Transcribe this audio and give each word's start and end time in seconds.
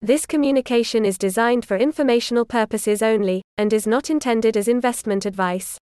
This 0.00 0.26
communication 0.26 1.04
is 1.04 1.18
designed 1.18 1.64
for 1.64 1.76
informational 1.76 2.44
purposes 2.44 3.02
only, 3.02 3.42
and 3.56 3.72
is 3.72 3.84
not 3.84 4.08
intended 4.08 4.56
as 4.56 4.68
investment 4.68 5.26
advice. 5.26 5.76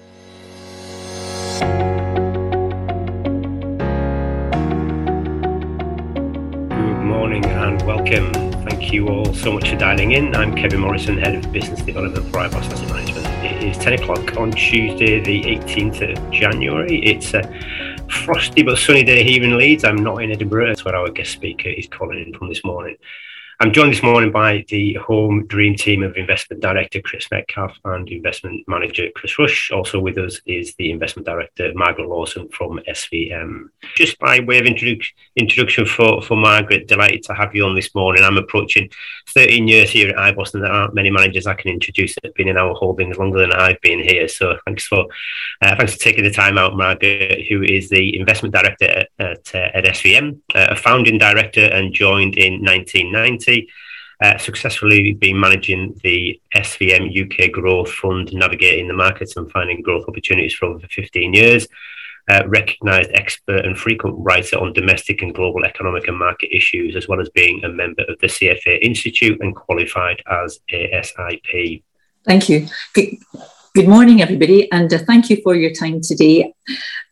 Good 0.00 0.08
morning 7.04 7.44
and 7.44 7.80
welcome. 7.82 8.32
Thank 8.68 8.92
you 8.92 9.06
all 9.06 9.32
so 9.32 9.52
much 9.52 9.70
for 9.70 9.76
dialing 9.76 10.10
in. 10.10 10.34
I'm 10.34 10.56
Kevin 10.56 10.80
Morrison, 10.80 11.16
Head 11.16 11.36
of 11.36 11.52
Business 11.52 11.82
Development 11.82 12.26
for 12.32 12.38
iBoss 12.38 12.64
Asset 12.64 12.88
Management. 12.88 13.26
It 13.44 13.62
is 13.62 13.78
10 13.78 13.92
o'clock 13.92 14.36
on 14.38 14.50
Tuesday, 14.50 15.20
the 15.20 15.42
18th 15.42 16.18
of 16.18 16.30
January. 16.32 16.98
It's 17.04 17.32
a 17.32 17.42
frosty 18.10 18.62
but 18.62 18.78
sunny 18.78 19.04
day 19.04 19.22
here 19.22 19.42
in 19.42 19.56
Leeds. 19.56 19.84
I'm 19.84 20.02
not 20.02 20.22
in 20.22 20.30
Edinburgh. 20.30 20.66
That's 20.66 20.84
where 20.84 20.96
our 20.96 21.10
guest 21.10 21.32
speaker 21.32 21.68
is 21.68 21.86
calling 21.88 22.18
in 22.18 22.34
from 22.34 22.48
this 22.48 22.64
morning. 22.64 22.96
I'm 23.62 23.74
joined 23.74 23.92
this 23.92 24.02
morning 24.02 24.32
by 24.32 24.64
the 24.68 24.94
home 24.94 25.46
dream 25.46 25.74
team 25.76 26.02
of 26.02 26.16
investment 26.16 26.62
director 26.62 27.02
Chris 27.02 27.30
Metcalf 27.30 27.76
and 27.84 28.08
investment 28.08 28.66
manager 28.66 29.08
Chris 29.14 29.38
Rush. 29.38 29.70
Also 29.70 30.00
with 30.00 30.16
us 30.16 30.40
is 30.46 30.74
the 30.76 30.90
investment 30.90 31.26
director 31.26 31.70
Margaret 31.74 32.08
Lawson 32.08 32.48
from 32.48 32.80
SVM. 32.88 33.64
Just 33.94 34.18
by 34.18 34.40
way 34.40 34.60
of 34.60 34.64
introdu- 34.64 35.04
introduction 35.36 35.84
for, 35.84 36.22
for 36.22 36.38
Margaret, 36.38 36.88
delighted 36.88 37.22
to 37.24 37.34
have 37.34 37.54
you 37.54 37.66
on 37.66 37.74
this 37.74 37.94
morning. 37.94 38.24
I'm 38.24 38.38
approaching 38.38 38.88
13 39.34 39.68
years 39.68 39.90
here 39.90 40.08
at 40.08 40.34
iBoss, 40.34 40.54
and 40.54 40.64
there 40.64 40.72
aren't 40.72 40.94
many 40.94 41.10
managers 41.10 41.46
I 41.46 41.52
can 41.52 41.70
introduce 41.70 42.14
that 42.14 42.24
have 42.24 42.34
been 42.34 42.48
in 42.48 42.56
our 42.56 42.72
holdings 42.72 43.18
longer 43.18 43.40
than 43.40 43.52
I've 43.52 43.80
been 43.82 43.98
here. 43.98 44.26
So 44.26 44.56
thanks 44.64 44.86
for 44.86 45.04
uh, 45.60 45.76
thanks 45.76 45.92
for 45.92 45.98
taking 45.98 46.24
the 46.24 46.30
time 46.30 46.56
out, 46.56 46.78
Margaret, 46.78 47.46
who 47.46 47.62
is 47.62 47.90
the 47.90 48.18
investment 48.18 48.54
director 48.54 48.86
at, 48.86 49.08
at, 49.18 49.54
uh, 49.54 49.68
at 49.74 49.84
SVM, 49.84 50.40
uh, 50.54 50.68
a 50.70 50.76
founding 50.76 51.18
director 51.18 51.66
and 51.66 51.92
joined 51.92 52.38
in 52.38 52.64
1990 52.64 53.49
uh, 54.22 54.36
successfully 54.38 55.14
been 55.14 55.40
managing 55.40 55.98
the 56.02 56.40
SVM 56.54 57.08
UK 57.24 57.50
Growth 57.50 57.92
Fund, 57.92 58.32
navigating 58.32 58.86
the 58.86 58.94
markets 58.94 59.36
and 59.36 59.50
finding 59.50 59.82
growth 59.82 60.04
opportunities 60.08 60.54
for 60.54 60.66
over 60.66 60.86
15 60.86 61.34
years. 61.34 61.66
Uh, 62.28 62.42
recognised 62.46 63.10
expert 63.14 63.64
and 63.64 63.76
frequent 63.76 64.14
writer 64.18 64.56
on 64.56 64.72
domestic 64.72 65.22
and 65.22 65.34
global 65.34 65.64
economic 65.64 66.06
and 66.06 66.16
market 66.16 66.54
issues, 66.54 66.94
as 66.94 67.08
well 67.08 67.20
as 67.20 67.28
being 67.30 67.64
a 67.64 67.68
member 67.68 68.04
of 68.08 68.16
the 68.20 68.28
CFA 68.28 68.78
Institute 68.82 69.38
and 69.40 69.56
qualified 69.56 70.22
as 70.30 70.60
ASIP. 70.72 71.82
Thank 72.24 72.48
you. 72.48 72.68
Good, 72.94 73.16
good 73.74 73.88
morning, 73.88 74.22
everybody, 74.22 74.70
and 74.70 74.92
uh, 74.92 74.98
thank 74.98 75.30
you 75.30 75.40
for 75.42 75.56
your 75.56 75.72
time 75.72 76.02
today 76.02 76.54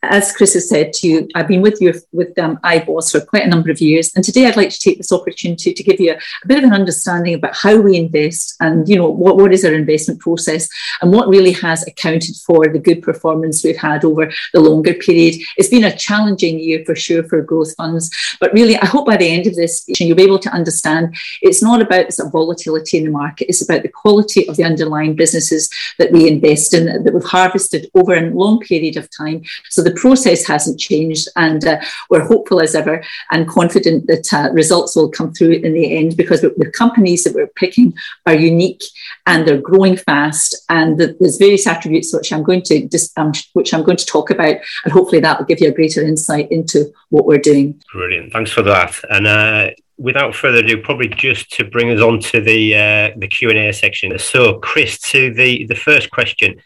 as 0.03 0.33
Chris 0.33 0.55
has 0.55 0.69
said 0.69 0.93
to 0.93 1.09
you, 1.09 1.29
I've 1.35 1.49
been 1.49 1.63
with 1.63 1.81
you 1.81 1.93
with 2.13 2.39
um, 2.39 2.59
iBoss 2.59 3.11
for 3.11 3.21
quite 3.25 3.45
a 3.45 3.49
number 3.49 3.71
of 3.71 3.81
years, 3.81 4.13
and 4.15 4.25
today 4.25 4.47
I'd 4.47 4.57
like 4.57 4.71
to 4.71 4.79
take 4.79 4.99
this 4.99 5.13
opportunity 5.13 5.73
to 5.73 5.83
give 5.83 6.01
you 6.01 6.13
a, 6.13 6.17
a, 6.17 6.47
bit 6.47 6.59
of 6.59 6.65
an 6.65 6.73
understanding 6.73 7.35
about 7.35 7.57
how 7.57 7.77
we 7.81 7.97
invest, 7.97 8.55
and 8.61 8.89
you 8.89 8.97
know 8.97 9.09
what, 9.09 9.37
what 9.37 9.53
is 9.53 9.65
our 9.65 9.73
investment 9.73 10.21
process, 10.21 10.69
and 11.03 11.13
what 11.13 11.29
really 11.29 11.53
has 11.53 11.87
accounted 11.87 12.37
for 12.47 12.69
the 12.69 12.79
good 12.79 13.03
performance 13.03 13.65
we've 13.65 13.77
had 13.77 14.05
over 14.05 14.31
the 14.53 14.61
longer 14.61 14.95
period. 14.95 15.35
It's 15.57 15.69
been 15.69 15.85
a 15.85 15.97
challenging 15.97 16.61
year 16.61 16.85
for 16.85 16.95
sure 16.95 17.25
for 17.25 17.43
growth 17.43 17.75
funds, 17.77 18.11
but 18.41 18.53
really 18.53 18.77
I 18.77 18.87
hope 18.87 19.07
by 19.07 19.17
the 19.17 19.29
end 19.29 19.47
of 19.47 19.57
this 19.57 19.85
you'll 19.89 20.17
be 20.17 20.23
able 20.23 20.39
to 20.41 20.51
understand 20.51 21.17
it's 21.43 21.63
not 21.63 21.83
about 21.83 22.07
volatility 22.31 22.99
in 22.99 23.05
the 23.05 23.11
market; 23.11 23.49
it's 23.49 23.63
about 23.63 23.83
the 23.83 23.89
quality 23.89 24.49
of 24.49 24.57
the 24.57 24.65
underlying 24.65 25.17
businesses 25.17 25.69
that 25.99 26.13
we 26.13 26.29
invest 26.29 26.73
in 26.73 27.03
that 27.03 27.13
we've 27.13 27.25
harvested 27.25 27.91
over 27.95 28.15
a 28.15 28.31
long 28.31 28.61
period 28.61 28.97
of 28.97 29.09
time. 29.11 29.43
So 29.71 29.83
the 29.83 29.93
process 29.93 30.47
hasn't 30.47 30.81
changed, 30.81 31.29
and 31.37 31.65
uh, 31.65 31.81
we're 32.11 32.27
hopeful 32.27 32.61
as 32.61 32.75
ever 32.75 33.05
and 33.31 33.49
confident 33.49 34.07
that 34.07 34.33
uh, 34.33 34.51
results 34.53 34.97
will 34.97 35.11
come 35.11 35.33
through 35.33 35.53
in 35.53 35.73
the 35.75 35.97
end 35.97 36.17
because 36.17 36.41
the 36.41 36.73
companies 36.77 37.25
that 37.25 37.35
we're 37.35 37.47
picking 37.49 37.95
are 38.27 38.35
unique 38.35 38.83
and 39.27 39.47
they're 39.47 39.61
growing 39.61 39.97
fast, 39.97 40.57
and 40.69 40.99
there's 40.99 41.39
various 41.39 41.67
attributes 41.67 42.13
which 42.13 42.33
I'm 42.33 42.43
going 42.43 42.63
to 42.63 42.89
just 42.89 43.17
um, 43.19 43.33
which 43.53 43.75
I'm 43.75 43.83
going 43.83 43.97
to 43.99 44.07
talk 44.07 44.31
about, 44.31 44.57
and 44.85 44.93
hopefully 44.93 45.21
that 45.21 45.39
will 45.39 45.47
give 45.47 45.61
you 45.61 45.69
a 45.69 45.73
greater 45.73 46.03
insight 46.03 46.51
into 46.51 46.93
what 47.11 47.27
we're 47.27 47.39
doing. 47.39 47.81
Brilliant, 47.93 48.33
thanks 48.33 48.51
for 48.51 48.63
that, 48.63 48.95
and. 49.11 49.27
Uh 49.27 49.71
without 49.99 50.33
further 50.33 50.59
ado, 50.59 50.81
probably 50.81 51.09
just 51.09 51.51
to 51.51 51.65
bring 51.65 51.91
us 51.91 52.01
on 52.01 52.21
to 52.21 52.41
the 52.41 52.75
uh, 52.75 53.11
the 53.17 53.29
Q 53.29 53.51
and 53.51 53.59
A 53.59 53.73
section. 53.73 54.17
So, 54.19 54.59
Chris, 54.61 54.99
to 55.11 55.35
the 55.35 55.67
the 55.67 55.75
first 55.75 56.11
question, 56.11 56.61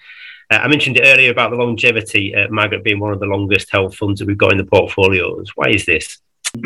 uh, 0.52 0.58
I 0.58 0.68
mentioned 0.68 0.98
it 0.98 1.04
earlier 1.06 1.30
about 1.30 1.50
the 1.50 1.56
longevity, 1.56 2.34
uh, 2.34 2.48
Margaret 2.50 2.84
being 2.84 3.00
one 3.00 3.12
of 3.12 3.20
the 3.20 3.26
longest 3.26 3.70
held 3.70 3.96
funds 3.96 4.20
that 4.20 4.26
we've 4.26 4.36
got 4.36 4.52
in 4.52 4.58
the 4.58 4.64
portfolios. 4.64 5.50
Why 5.54 5.70
is 5.70 5.86
this? 5.86 6.18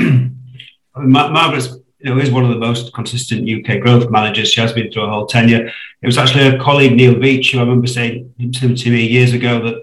Mar- 0.97 1.55
you 1.99 2.15
know, 2.15 2.19
is 2.19 2.31
one 2.31 2.45
of 2.45 2.51
the 2.51 2.59
most 2.59 2.93
consistent 2.93 3.49
UK 3.49 3.81
growth 3.81 4.11
managers. 4.11 4.51
She 4.51 4.61
has 4.61 4.73
been 4.73 4.91
through 4.91 5.05
a 5.05 5.11
whole 5.11 5.27
tenure. 5.27 5.67
It 6.03 6.07
was 6.07 6.19
actually 6.19 6.49
a 6.49 6.59
colleague, 6.59 6.97
Neil 6.97 7.19
Beach, 7.19 7.53
who 7.53 7.59
I 7.59 7.63
remember 7.63 7.87
saying 7.87 8.35
to, 8.55 8.75
to 8.75 8.91
me 8.91 9.07
years 9.07 9.33
ago 9.33 9.63
that 9.65 9.83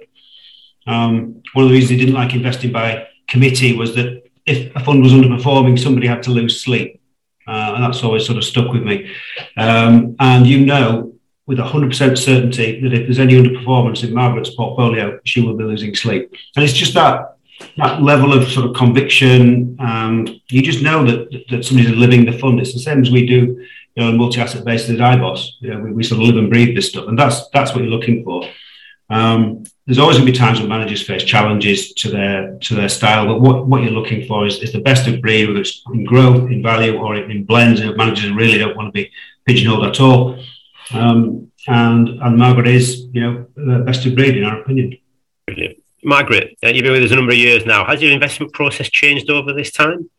um, 0.86 1.42
one 1.54 1.66
of 1.66 1.70
the 1.70 1.76
reasons 1.76 1.92
he 1.92 1.98
didn't 1.98 2.14
like 2.14 2.34
investing 2.34 2.72
by 2.72 3.08
committee 3.28 3.76
was 3.76 3.96
that 3.96 4.24
if 4.46 4.76
a 4.76 4.80
fund 4.80 5.02
was 5.02 5.14
underperforming, 5.14 5.80
somebody 5.80 6.08
had 6.08 6.24
to 6.24 6.32
lose 6.32 6.62
sleep. 6.62 7.02
Uh, 7.48 7.74
and 7.76 7.84
that's 7.84 8.04
always 8.04 8.26
sort 8.26 8.38
of 8.38 8.44
stuck 8.44 8.72
with 8.72 8.84
me. 8.84 9.10
Um, 9.58 10.16
and 10.20 10.46
you 10.46 10.66
know, 10.66 11.13
with 11.46 11.58
100% 11.58 12.18
certainty 12.18 12.80
that 12.82 12.94
if 12.94 13.06
there's 13.06 13.20
any 13.20 13.34
underperformance 13.34 14.04
in 14.04 14.14
Margaret's 14.14 14.56
portfolio, 14.56 15.20
she 15.26 15.42
will 15.42 15.56
be 15.56 15.64
losing 15.64 15.94
sleep. 15.94 16.34
And 16.56 16.64
it's 16.64 16.74
just 16.74 16.94
that 16.94 17.34
that 17.78 18.02
level 18.02 18.34
of 18.34 18.50
sort 18.50 18.66
of 18.66 18.76
conviction, 18.76 19.76
and 19.80 20.30
you 20.50 20.62
just 20.62 20.82
know 20.82 21.06
that 21.06 21.46
that 21.50 21.66
somebody's 21.66 21.96
living 21.96 22.26
the 22.26 22.38
fund. 22.38 22.60
It's 22.60 22.74
the 22.74 22.80
same 22.80 23.02
as 23.02 23.12
we 23.12 23.26
do, 23.26 23.66
you 23.96 24.04
know, 24.04 24.12
multi-asset 24.12 24.66
basis 24.66 24.90
at 24.90 24.98
iBoss. 24.98 25.50
You 25.60 25.74
know, 25.74 25.80
we, 25.80 25.92
we, 25.92 26.04
sort 26.04 26.22
of 26.22 26.28
live 26.28 26.38
and 26.38 26.50
breathe 26.50 26.76
this 26.76 26.90
stuff, 26.90 27.08
and 27.08 27.18
that's 27.18 27.48
that's 27.50 27.72
what 27.72 27.84
you're 27.84 27.92
looking 27.92 28.24
for. 28.24 28.48
Um, 29.10 29.64
there's 29.86 30.00
always 30.00 30.18
going 30.18 30.26
to 30.26 30.32
be 30.32 30.38
times 30.38 30.60
when 30.60 30.70
managers 30.70 31.06
face 31.06 31.24
challenges 31.24 31.94
to 31.94 32.10
their 32.10 32.58
to 32.60 32.76
their 32.76 32.90
style, 32.90 33.28
but 33.28 33.42
what, 33.42 33.68
what 33.68 33.84
you're 33.84 33.92
looking 33.92 34.26
for 34.28 34.46
is, 34.46 34.60
is 34.60 34.72
the 34.72 34.82
best 34.82 35.08
of 35.08 35.22
breed, 35.22 35.48
whether 35.48 35.60
it's 35.60 35.82
in 35.94 36.06
growth, 36.06 36.50
in 36.50 36.64
value, 36.64 36.98
or 36.98 37.16
in 37.16 37.44
blends. 37.44 37.82
And 37.82 37.96
managers 37.98 38.32
really 38.32 38.58
don't 38.58 38.76
want 38.76 38.94
to 38.94 39.04
be 39.04 39.12
pigeonholed 39.46 39.86
at 39.86 40.00
all. 40.00 40.40
Um, 40.92 41.52
and 41.68 42.10
and 42.10 42.38
Margaret 42.38 42.68
is, 42.68 43.08
you 43.14 43.22
know, 43.22 43.46
the 43.56 43.80
best 43.80 44.06
of 44.06 44.16
breed 44.16 44.38
in 44.38 44.44
our 44.44 44.62
opinion. 44.62 44.98
Brilliant. 45.48 45.78
Margaret, 46.04 46.58
uh, 46.64 46.70
you've 46.70 46.84
been 46.84 46.92
with 46.92 47.04
us 47.04 47.12
a 47.12 47.16
number 47.16 47.32
of 47.32 47.38
years 47.38 47.66
now. 47.66 47.86
Has 47.86 48.02
your 48.02 48.12
investment 48.12 48.52
process 48.54 48.90
changed 48.90 49.30
over 49.30 49.54
this 49.54 49.72
time? 49.72 50.10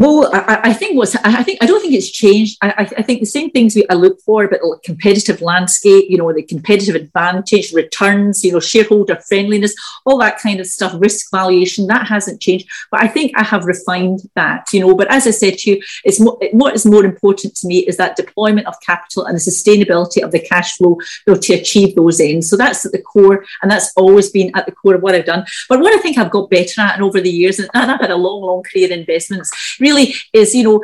Well, 0.00 0.30
I, 0.32 0.70
I, 0.70 0.72
think 0.72 0.96
what's 0.96 1.14
I 1.14 1.42
think 1.42 1.58
I 1.60 1.66
don't 1.66 1.82
think 1.82 1.92
it's 1.92 2.10
changed. 2.10 2.56
I, 2.62 2.88
I 2.96 3.02
think 3.02 3.20
the 3.20 3.26
same 3.26 3.50
things 3.50 3.76
we, 3.76 3.86
I 3.90 3.94
look 3.94 4.18
for, 4.22 4.48
but 4.48 4.60
competitive 4.82 5.42
landscape, 5.42 6.06
you 6.08 6.16
know, 6.16 6.32
the 6.32 6.42
competitive 6.42 6.94
advantage, 6.94 7.74
returns, 7.74 8.42
you 8.42 8.52
know, 8.52 8.60
shareholder 8.60 9.16
friendliness, 9.28 9.74
all 10.06 10.16
that 10.20 10.38
kind 10.38 10.58
of 10.58 10.66
stuff, 10.66 10.94
risk 10.96 11.30
valuation, 11.30 11.86
that 11.88 12.06
hasn't 12.06 12.40
changed. 12.40 12.66
But 12.90 13.02
I 13.02 13.08
think 13.08 13.32
I 13.36 13.42
have 13.42 13.66
refined 13.66 14.20
that, 14.36 14.72
you 14.72 14.80
know. 14.80 14.94
But 14.94 15.12
as 15.12 15.26
I 15.26 15.32
said 15.32 15.58
to 15.58 15.70
you, 15.72 15.82
it's 16.04 16.18
more, 16.18 16.38
what 16.52 16.74
is 16.74 16.86
more 16.86 17.04
important 17.04 17.54
to 17.56 17.66
me 17.66 17.80
is 17.80 17.98
that 17.98 18.16
deployment 18.16 18.68
of 18.68 18.80
capital 18.80 19.26
and 19.26 19.36
the 19.36 19.40
sustainability 19.40 20.22
of 20.22 20.32
the 20.32 20.40
cash 20.40 20.78
flow 20.78 20.96
you 21.26 21.34
know, 21.34 21.38
to 21.38 21.52
achieve 21.52 21.94
those 21.94 22.20
ends. 22.20 22.48
So 22.48 22.56
that's 22.56 22.86
at 22.86 22.92
the 22.92 23.02
core, 23.02 23.44
and 23.60 23.70
that's 23.70 23.92
always 23.98 24.30
been 24.30 24.50
at 24.56 24.64
the 24.64 24.72
core 24.72 24.94
of 24.94 25.02
what 25.02 25.14
I've 25.14 25.26
done. 25.26 25.44
But 25.68 25.80
what 25.80 25.94
I 25.94 26.00
think 26.00 26.16
I've 26.16 26.30
got 26.30 26.48
better 26.48 26.80
at, 26.80 26.94
and 26.94 27.02
over 27.02 27.20
the 27.20 27.30
years, 27.30 27.58
and 27.58 27.68
I've 27.74 28.00
had 28.00 28.10
a 28.10 28.16
long, 28.16 28.40
long 28.40 28.62
career 28.62 28.90
in 28.90 29.00
investments. 29.00 29.50
Really 29.78 29.89
really 29.90 30.14
is, 30.32 30.54
you 30.54 30.64
know, 30.64 30.82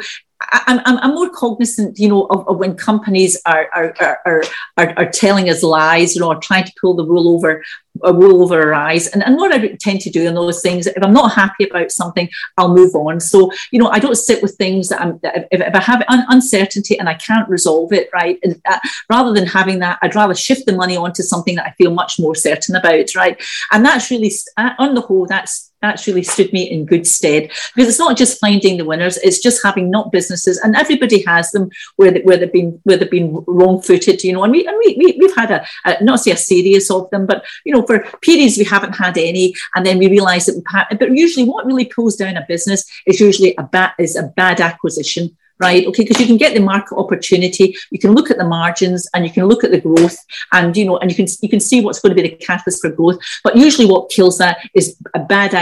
I'm, 0.53 0.81
I'm, 0.85 1.15
more 1.15 1.31
cognizant, 1.31 1.99
you 1.99 2.09
know, 2.09 2.27
of, 2.27 2.47
of 2.47 2.59
when 2.59 2.77
companies 2.77 3.41
are, 3.47 3.69
are, 3.75 3.95
are, 4.01 4.45
are, 4.77 4.95
are 4.97 5.11
telling 5.11 5.49
us 5.49 5.63
lies, 5.63 6.15
you 6.15 6.21
know, 6.21 6.29
or 6.29 6.37
trying 6.37 6.65
to 6.65 6.73
pull 6.81 6.95
the 6.95 7.05
wool 7.05 7.35
over 7.35 7.65
a 8.03 8.13
wool 8.13 8.43
over 8.43 8.63
our 8.63 8.75
eyes. 8.75 9.09
And, 9.09 9.25
and 9.25 9.37
what 9.37 9.53
I 9.53 9.77
tend 9.81 10.01
to 10.01 10.11
do 10.11 10.27
in 10.27 10.35
those 10.35 10.63
things, 10.63 10.87
if 10.87 11.03
I'm 11.03 11.13
not 11.13 11.33
happy 11.33 11.65
about 11.69 11.91
something, 11.91 12.29
I'll 12.57 12.75
move 12.75 12.95
on. 12.95 13.21
So, 13.21 13.51
you 13.71 13.79
know, 13.79 13.89
I 13.89 13.99
don't 13.99 14.17
sit 14.17 14.43
with 14.43 14.55
things 14.57 14.89
that 14.89 15.01
I'm, 15.01 15.21
if, 15.23 15.61
if 15.61 15.75
I 15.75 15.81
have 15.81 16.03
un- 16.09 16.27
uncertainty 16.29 16.99
and 16.99 17.09
I 17.09 17.15
can't 17.15 17.49
resolve 17.49 17.93
it, 17.93 18.09
right, 18.13 18.39
and 18.43 18.61
uh, 18.69 18.79
rather 19.11 19.33
than 19.33 19.47
having 19.47 19.79
that, 19.81 19.99
I'd 20.03 20.15
rather 20.15 20.35
shift 20.35 20.67
the 20.67 20.77
money 20.77 20.97
onto 20.97 21.23
something 21.23 21.57
that 21.57 21.67
I 21.67 21.71
feel 21.73 21.91
much 21.91 22.19
more 22.19 22.35
certain 22.35 22.77
about, 22.77 23.15
right? 23.15 23.43
And 23.73 23.85
that's 23.85 24.11
really, 24.11 24.33
uh, 24.57 24.71
on 24.79 24.95
the 24.95 25.01
whole, 25.01 25.27
that's 25.27 25.73
that's 25.83 26.07
really 26.07 26.23
stood 26.23 26.53
me 26.53 26.63
in 26.63 26.87
good 26.87 27.07
stead 27.07 27.51
because 27.75 27.89
it's 27.89 27.99
not 27.99 28.17
just 28.17 28.41
finding 28.41 28.77
the 28.77 28.85
winners; 28.85 29.19
it's 29.19 29.39
just 29.39 29.63
having 29.63 29.91
not 29.91 30.11
businesses, 30.11 30.59
and 30.59 30.75
everybody 30.75 31.23
has 31.25 31.51
them 31.51 31.71
where 31.97 32.11
they, 32.11 32.23
where 32.23 32.37
they've 32.37 32.53
been 32.53 32.81
where 32.85 32.97
they've 32.97 33.11
been 33.11 33.45
wrong-footed, 33.47 34.25
you 34.25 34.33
know. 34.33 34.43
And 34.43 34.53
we 34.53 34.67
and 34.67 34.77
we, 34.79 34.97
we 34.99 35.19
we've 35.21 35.37
had 35.37 35.51
a, 35.51 35.67
a 35.85 36.03
not 36.03 36.21
say 36.21 36.33
a 36.33 36.37
series 36.37 36.91
of 36.91 37.11
them, 37.11 37.27
but 37.27 37.45
you 37.65 37.73
know, 37.73 37.83
for 37.87 38.01
periods 38.23 38.59
we 38.59 38.65
haven't 38.65 38.95
had 38.95 39.17
any, 39.19 39.55
and 39.75 39.85
then 39.85 39.99
we 39.99 40.09
realise 40.09 40.47
that 40.47 40.57
we've 40.57 40.65
had. 40.69 40.99
But 40.99 41.17
usually, 41.17 41.47
what 41.47 41.67
really 41.67 41.87
pulls 41.87 42.17
down 42.17 42.37
a 42.37 42.45
business 42.49 42.85
is 43.07 43.21
usually 43.21 43.55
a 43.57 43.63
bad 43.63 43.93
is 43.99 44.17
a 44.17 44.25
bad 44.25 44.61
acquisition 44.61 45.37
right? 45.59 45.87
Okay, 45.87 46.03
because 46.03 46.21
you 46.21 46.27
can 46.27 46.37
get 46.37 46.55
the 46.55 46.61
market 46.61 46.97
opportunity, 46.97 47.75
you 47.91 47.99
can 47.99 48.13
look 48.13 48.31
at 48.31 48.39
the 48.39 48.47
margins, 48.47 49.09
and 49.15 49.25
you 49.25 49.33
can 49.33 49.47
look 49.47 49.65
at 49.65 49.71
the 49.71 49.81
growth, 49.81 50.17
and 50.53 50.77
you 50.77 50.85
know, 50.85 50.99
and 50.99 51.11
you 51.11 51.17
can 51.17 51.27
you 51.41 51.49
can 51.49 51.61
see 51.61 51.81
what's 51.81 52.01
going 52.01 52.15
to 52.15 52.23
be 52.23 52.29
the 52.29 52.37
catalyst 52.37 52.83
for 52.83 52.91
growth. 52.91 53.19
But 53.43 53.57
usually, 53.57 53.89
what 53.89 54.11
kills 54.11 54.39
that 54.39 54.59
is 54.75 54.97
a 55.15 55.21
bad 55.21 55.53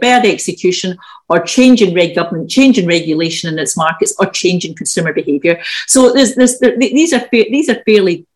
bad 0.00 0.26
execution 0.26 0.96
or 1.28 1.40
change 1.40 1.80
in 1.80 1.94
reg 1.94 2.14
government, 2.14 2.50
change 2.50 2.78
in 2.78 2.86
regulation 2.86 3.52
in 3.52 3.58
its 3.58 3.76
markets, 3.76 4.14
or 4.18 4.26
change 4.26 4.64
in 4.64 4.74
consumer 4.74 5.12
behaviour. 5.12 5.60
So 5.86 6.12
there's, 6.12 6.34
there's, 6.34 6.58
there, 6.58 6.76
these 6.76 7.12
are 7.12 7.26
these 7.30 7.68
are 7.68 7.82
fairly 7.84 8.26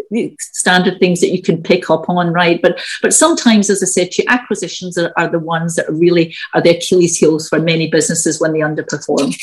standard 0.41 0.99
things 0.99 1.21
that 1.21 1.31
you 1.31 1.43
can 1.43 1.63
pick 1.63 1.91
up 1.91 2.09
on, 2.09 2.33
right? 2.33 2.61
But 2.61 2.81
but 3.03 3.15
sometimes, 3.15 3.71
as 3.71 3.83
I 3.83 3.87
said 3.87 4.11
to 4.13 4.27
acquisitions 4.29 4.99
are, 4.99 5.13
are 5.17 5.29
the 5.29 5.39
ones 5.39 5.77
that 5.77 5.89
are 5.89 5.95
really 5.95 6.35
are 6.55 6.61
the 6.61 6.77
Achilles 6.77 7.17
heels 7.17 7.49
for 7.49 7.59
many 7.59 7.91
businesses 7.91 8.41
when 8.41 8.53
they 8.53 8.61
underperform. 8.61 9.37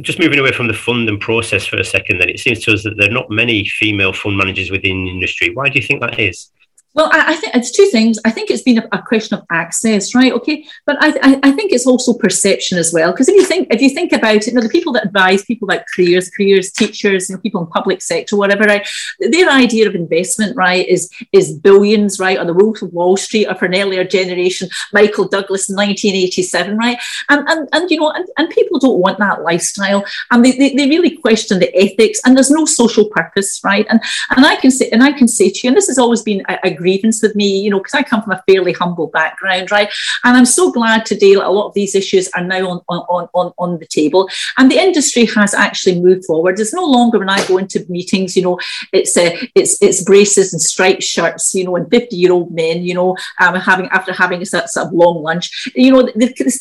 Just 0.00 0.18
moving 0.18 0.38
away 0.38 0.52
from 0.52 0.66
the 0.66 0.74
fund 0.74 1.08
and 1.08 1.20
process 1.20 1.66
for 1.66 1.76
a 1.76 1.84
second, 1.84 2.18
then 2.18 2.30
it 2.30 2.40
seems 2.40 2.60
to 2.64 2.72
us 2.72 2.84
that 2.84 2.96
there 2.96 3.08
are 3.10 3.12
not 3.12 3.30
many 3.30 3.64
female 3.66 4.14
fund 4.14 4.36
managers 4.36 4.70
within 4.70 5.04
the 5.04 5.10
industry. 5.10 5.50
Why 5.52 5.68
do 5.68 5.78
you 5.78 5.86
think 5.86 6.00
that 6.00 6.18
is? 6.18 6.50
Well, 6.94 7.10
I, 7.12 7.32
I, 7.32 7.34
think 7.34 7.56
it's 7.56 7.72
two 7.72 7.86
things. 7.86 8.20
I 8.24 8.30
think 8.30 8.50
it's 8.50 8.62
been 8.62 8.78
a, 8.78 8.88
a 8.92 9.02
question 9.02 9.36
of 9.36 9.44
access, 9.50 10.14
right? 10.14 10.32
Okay, 10.32 10.64
but 10.86 10.96
I, 11.00 11.08
I, 11.22 11.40
I 11.42 11.50
think 11.50 11.72
it's 11.72 11.88
also 11.88 12.14
perception 12.14 12.78
as 12.78 12.92
well. 12.92 13.10
Because 13.10 13.28
if 13.28 13.34
you 13.34 13.44
think 13.44 13.66
if 13.72 13.82
you 13.82 13.90
think 13.90 14.12
about 14.12 14.36
it, 14.36 14.46
you 14.46 14.52
know, 14.52 14.60
the 14.60 14.68
people 14.68 14.92
that 14.92 15.06
advise 15.06 15.44
people 15.44 15.68
about 15.68 15.86
careers, 15.94 16.30
careers, 16.30 16.70
teachers, 16.70 17.28
you 17.28 17.34
know, 17.34 17.42
people 17.42 17.60
in 17.62 17.66
public 17.66 18.00
sector, 18.00 18.36
whatever, 18.36 18.62
right? 18.62 18.86
Their 19.18 19.50
idea 19.50 19.88
of 19.88 19.96
investment, 19.96 20.56
right, 20.56 20.86
is 20.86 21.10
is 21.32 21.52
billions, 21.52 22.20
right, 22.20 22.38
or 22.38 22.44
the 22.44 22.54
Wolf 22.54 22.80
of 22.80 22.92
Wall 22.92 23.16
Street, 23.16 23.46
or 23.46 23.56
for 23.56 23.64
an 23.64 23.74
earlier 23.74 24.04
generation, 24.04 24.68
Michael 24.92 25.26
Douglas 25.26 25.68
in 25.68 25.74
1987, 25.74 26.76
right? 26.76 26.98
And 27.28 27.48
and, 27.48 27.68
and 27.72 27.90
you 27.90 27.98
know, 27.98 28.10
and, 28.10 28.28
and 28.38 28.48
people 28.50 28.78
don't 28.78 29.00
want 29.00 29.18
that 29.18 29.42
lifestyle, 29.42 30.04
and 30.30 30.44
they, 30.44 30.52
they, 30.52 30.76
they 30.76 30.88
really 30.88 31.16
question 31.16 31.58
the 31.58 31.76
ethics, 31.76 32.20
and 32.24 32.36
there's 32.36 32.52
no 32.52 32.66
social 32.66 33.08
purpose, 33.08 33.60
right? 33.64 33.84
And 33.90 34.00
and 34.30 34.46
I 34.46 34.54
can 34.54 34.70
say 34.70 34.90
and 34.90 35.02
I 35.02 35.10
can 35.10 35.26
say 35.26 35.50
to 35.50 35.60
you, 35.64 35.70
and 35.70 35.76
this 35.76 35.88
has 35.88 35.98
always 35.98 36.22
been 36.22 36.44
a, 36.48 36.58
a 36.62 36.83
grievance 36.84 37.22
with 37.22 37.34
me, 37.34 37.48
you 37.62 37.70
know, 37.70 37.78
because 37.78 37.94
I 37.94 38.02
come 38.02 38.22
from 38.22 38.32
a 38.32 38.44
fairly 38.46 38.74
humble 38.74 39.06
background, 39.06 39.70
right? 39.70 39.88
And 40.22 40.36
I'm 40.36 40.44
so 40.44 40.70
glad 40.70 41.06
today 41.06 41.34
that 41.34 41.46
a 41.46 41.56
lot 41.58 41.68
of 41.68 41.74
these 41.74 41.94
issues 41.94 42.28
are 42.36 42.44
now 42.44 42.68
on, 42.68 42.80
on, 42.90 43.28
on, 43.32 43.52
on 43.58 43.78
the 43.78 43.86
table. 43.86 44.28
And 44.58 44.70
the 44.70 44.78
industry 44.78 45.24
has 45.38 45.54
actually 45.54 46.00
moved 46.00 46.26
forward. 46.26 46.60
It's 46.60 46.74
no 46.74 46.84
longer 46.84 47.18
when 47.18 47.30
I 47.30 47.46
go 47.46 47.56
into 47.56 47.86
meetings, 47.88 48.36
you 48.36 48.42
know, 48.42 48.58
it's 48.92 49.16
uh, 49.16 49.30
it's 49.54 49.80
it's 49.80 50.04
braces 50.04 50.52
and 50.52 50.60
striped 50.60 51.02
shirts, 51.02 51.54
you 51.54 51.64
know, 51.64 51.76
and 51.76 51.88
50 51.90 52.16
year 52.16 52.32
old 52.32 52.52
men, 52.52 52.84
you 52.84 52.94
know, 52.94 53.16
um, 53.40 53.54
having 53.54 53.86
after 53.86 54.12
having 54.12 54.42
a 54.42 54.46
sort 54.46 54.76
of 54.76 54.92
long 54.92 55.22
lunch. 55.22 55.72
You 55.74 55.92
know, 55.92 56.02
the, 56.02 56.12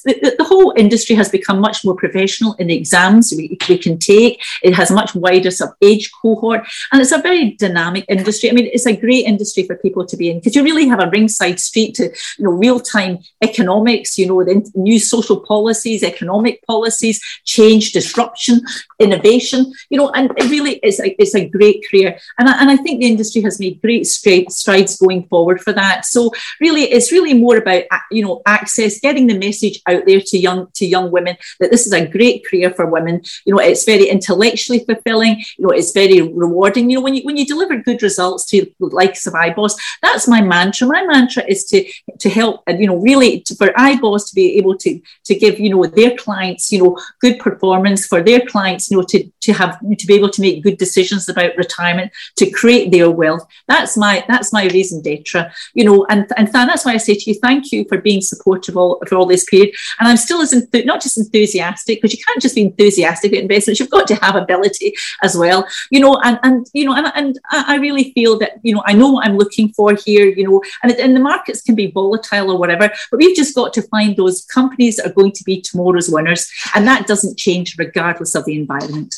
the, 0.05 0.35
the 0.37 0.43
whole 0.43 0.73
industry 0.77 1.15
has 1.17 1.29
become 1.29 1.59
much 1.59 1.83
more 1.83 1.95
professional 1.95 2.53
in 2.59 2.67
the 2.67 2.77
exams 2.77 3.33
we, 3.35 3.57
we 3.67 3.77
can 3.77 3.97
take. 3.97 4.41
It 4.61 4.73
has 4.73 4.89
a 4.91 4.95
much 4.95 5.15
wider 5.15 5.49
of 5.49 5.69
age 5.81 6.11
cohort, 6.21 6.61
and 6.91 7.01
it's 7.01 7.11
a 7.11 7.17
very 7.29 7.51
dynamic 7.51 8.05
industry. 8.07 8.49
I 8.49 8.53
mean, 8.53 8.69
it's 8.71 8.85
a 8.85 8.95
great 8.95 9.25
industry 9.25 9.63
for 9.63 9.75
people 9.75 10.05
to 10.05 10.12
to 10.13 10.18
be 10.18 10.30
in 10.30 10.38
because 10.38 10.56
you 10.56 10.63
really 10.63 10.88
have 10.88 11.00
a 11.00 11.10
ringside 11.10 11.60
street 11.60 11.95
to 11.95 12.04
you 12.38 12.45
know 12.45 12.51
real 12.51 12.80
time 12.80 13.19
economics, 13.42 14.18
you 14.18 14.27
know 14.27 14.44
the 14.44 14.69
new 14.75 15.00
social 15.00 15.39
policies, 15.39 16.04
economic 16.04 16.62
policies, 16.65 17.21
change, 17.44 17.92
disruption, 17.92 18.62
innovation, 19.00 19.71
you 19.89 19.98
know, 19.98 20.10
and 20.12 20.31
it 20.38 20.50
really 20.50 20.75
is 20.77 21.00
a, 21.00 21.21
it's 21.21 21.36
a 21.36 21.48
great 21.48 21.83
career. 21.89 22.18
And 22.38 22.50
I, 22.50 22.62
and 22.62 22.69
I 22.71 22.77
think 22.77 23.01
the 23.01 23.07
industry 23.07 23.42
has 23.42 23.60
made 23.60 23.81
great 23.81 24.06
strides 24.06 24.98
going 24.98 25.24
forward 25.27 25.62
for 25.62 25.74
that. 25.74 26.06
So 26.06 26.31
really, 26.62 26.83
it's 26.83 27.12
really 27.12 27.33
more 27.33 27.57
about 27.57 27.83
you 28.12 28.24
know 28.24 28.42
access, 28.45 29.00
getting 29.00 29.27
the 29.27 29.38
message 29.38 29.81
out 29.88 30.06
there 30.06 30.21
to 30.21 30.38
young 30.38 30.68
to 30.75 30.86
young 30.86 31.12
women 31.12 31.38
that 31.60 31.71
this 31.71 31.88
is 31.88 31.94
a 31.94 32.07
great 32.07 32.45
career 32.45 32.69
for 32.71 32.86
women. 32.86 33.21
You 33.45 33.56
know, 33.56 33.62
it's 33.62 33.86
very 33.86 34.07
intellectually 34.07 34.80
fulfilling. 34.80 35.44
You 35.57 35.68
know, 35.68 35.71
it's 35.71 35.92
very 35.92 36.21
rewarding. 36.21 36.89
You 36.89 36.98
know, 36.98 37.04
when 37.04 37.15
you 37.15 37.24
when 37.24 37.38
you 37.38 37.45
deliver 37.45 37.77
good 37.77 38.01
results 38.01 38.45
to 38.48 38.65
likes 38.80 39.25
of 39.27 39.33
iBoss, 39.33 39.74
that's 40.03 40.27
my 40.27 40.41
mantra. 40.41 40.88
My 40.88 41.03
mantra 41.03 41.44
is 41.47 41.65
to 41.65 41.89
to 42.19 42.29
help 42.29 42.61
you 42.67 42.88
know 42.88 42.97
really 42.97 43.41
to, 43.41 43.55
for 43.55 43.67
iBoss 43.67 44.27
to 44.29 44.35
be 44.35 44.57
able 44.57 44.77
to 44.77 45.01
to 45.25 45.33
give 45.33 45.59
you 45.59 45.69
know 45.69 45.85
their 45.85 46.15
clients 46.17 46.71
you 46.71 46.83
know 46.83 47.00
good 47.21 47.39
performance 47.39 48.05
for 48.05 48.21
their 48.21 48.41
clients 48.41 48.91
you 48.91 48.97
know 48.97 49.03
to 49.03 49.23
to 49.41 49.53
have 49.53 49.79
to 49.79 50.07
be 50.07 50.13
able 50.13 50.29
to 50.29 50.41
make 50.41 50.63
good 50.63 50.77
decisions 50.77 51.29
about 51.29 51.55
retirement 51.57 52.11
to 52.38 52.50
create 52.51 52.91
their 52.91 53.09
wealth. 53.09 53.45
That's 53.67 53.95
my 53.97 54.23
that's 54.27 54.51
my 54.53 54.65
raison 54.65 55.01
d'etre. 55.01 55.51
You 55.73 55.85
know, 55.85 56.05
and 56.09 56.27
and 56.38 56.47
that's 56.53 56.85
why 56.85 56.94
I 56.94 56.97
say 56.97 57.15
to 57.15 57.31
you, 57.31 57.39
thank 57.39 57.71
you 57.71 57.85
for 57.88 57.97
being 57.97 58.21
supportive 58.21 58.77
all, 58.77 59.01
for 59.07 59.15
all 59.15 59.25
this 59.25 59.45
period. 59.45 59.73
And 60.00 60.07
I'm 60.07 60.17
still 60.17 60.41
as 60.41 60.53
enth- 60.53 60.85
not 60.85 61.01
just 61.01 61.17
enthusiastic 61.17 62.01
because 62.01 62.17
you 62.17 62.23
can't 62.25 62.41
just 62.41 62.55
be 62.55 62.61
enthusiastic 62.61 63.33
at 63.33 63.39
investments. 63.39 63.79
You've 63.79 63.89
got 63.89 64.07
to 64.07 64.15
have 64.15 64.35
ability 64.35 64.94
as 65.21 65.35
well. 65.38 65.67
You 65.91 66.00
know, 66.00 66.19
and 66.23 66.39
and 66.44 66.67
you 66.73 66.85
know, 66.85 66.95
and 66.95 67.07
and 67.15 67.39
I 67.51 67.77
really 67.77 68.11
feel 68.13 68.38
that 68.39 68.59
you 68.63 68.73
know 68.73 68.83
I 68.85 68.94
know 68.94 69.11
what 69.11 69.25
I'm 69.25 69.38
looking 69.38 69.69
for 69.69 69.82
here, 69.91 70.25
you 70.25 70.47
know, 70.47 70.62
and, 70.81 70.91
it, 70.91 71.00
and 71.00 71.15
the 71.15 71.19
markets 71.19 71.62
can 71.62 71.75
be 71.75 71.91
volatile 71.91 72.51
or 72.51 72.57
whatever, 72.57 72.89
but 73.12 73.18
we've 73.18 73.35
just 73.35 73.56
got 73.56 73.74
to 73.74 73.81
find 73.83 74.15
those 74.15 74.44
companies 74.45 74.95
that 74.95 75.07
are 75.07 75.13
going 75.13 75.31
to 75.33 75.44
be 75.44 75.62
tomorrow's 75.62 76.09
winners. 76.09 76.50
And 76.75 76.88
that 76.88 77.07
doesn't 77.07 77.38
change 77.38 77.77
regardless 77.77 78.35
of 78.35 78.45
the 78.45 78.56
environment. 78.56 79.15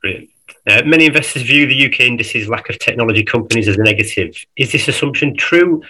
Brilliant. 0.00 0.30
Uh, 0.66 0.82
many 0.84 1.06
investors 1.06 1.42
view 1.42 1.66
the 1.66 1.86
UK 1.86 2.00
indices 2.00 2.48
lack 2.48 2.68
of 2.68 2.78
technology 2.78 3.24
companies 3.24 3.66
as 3.66 3.76
a 3.76 3.82
negative. 3.82 4.36
Is 4.56 4.70
this 4.70 4.86
assumption 4.86 5.36
true? 5.36 5.82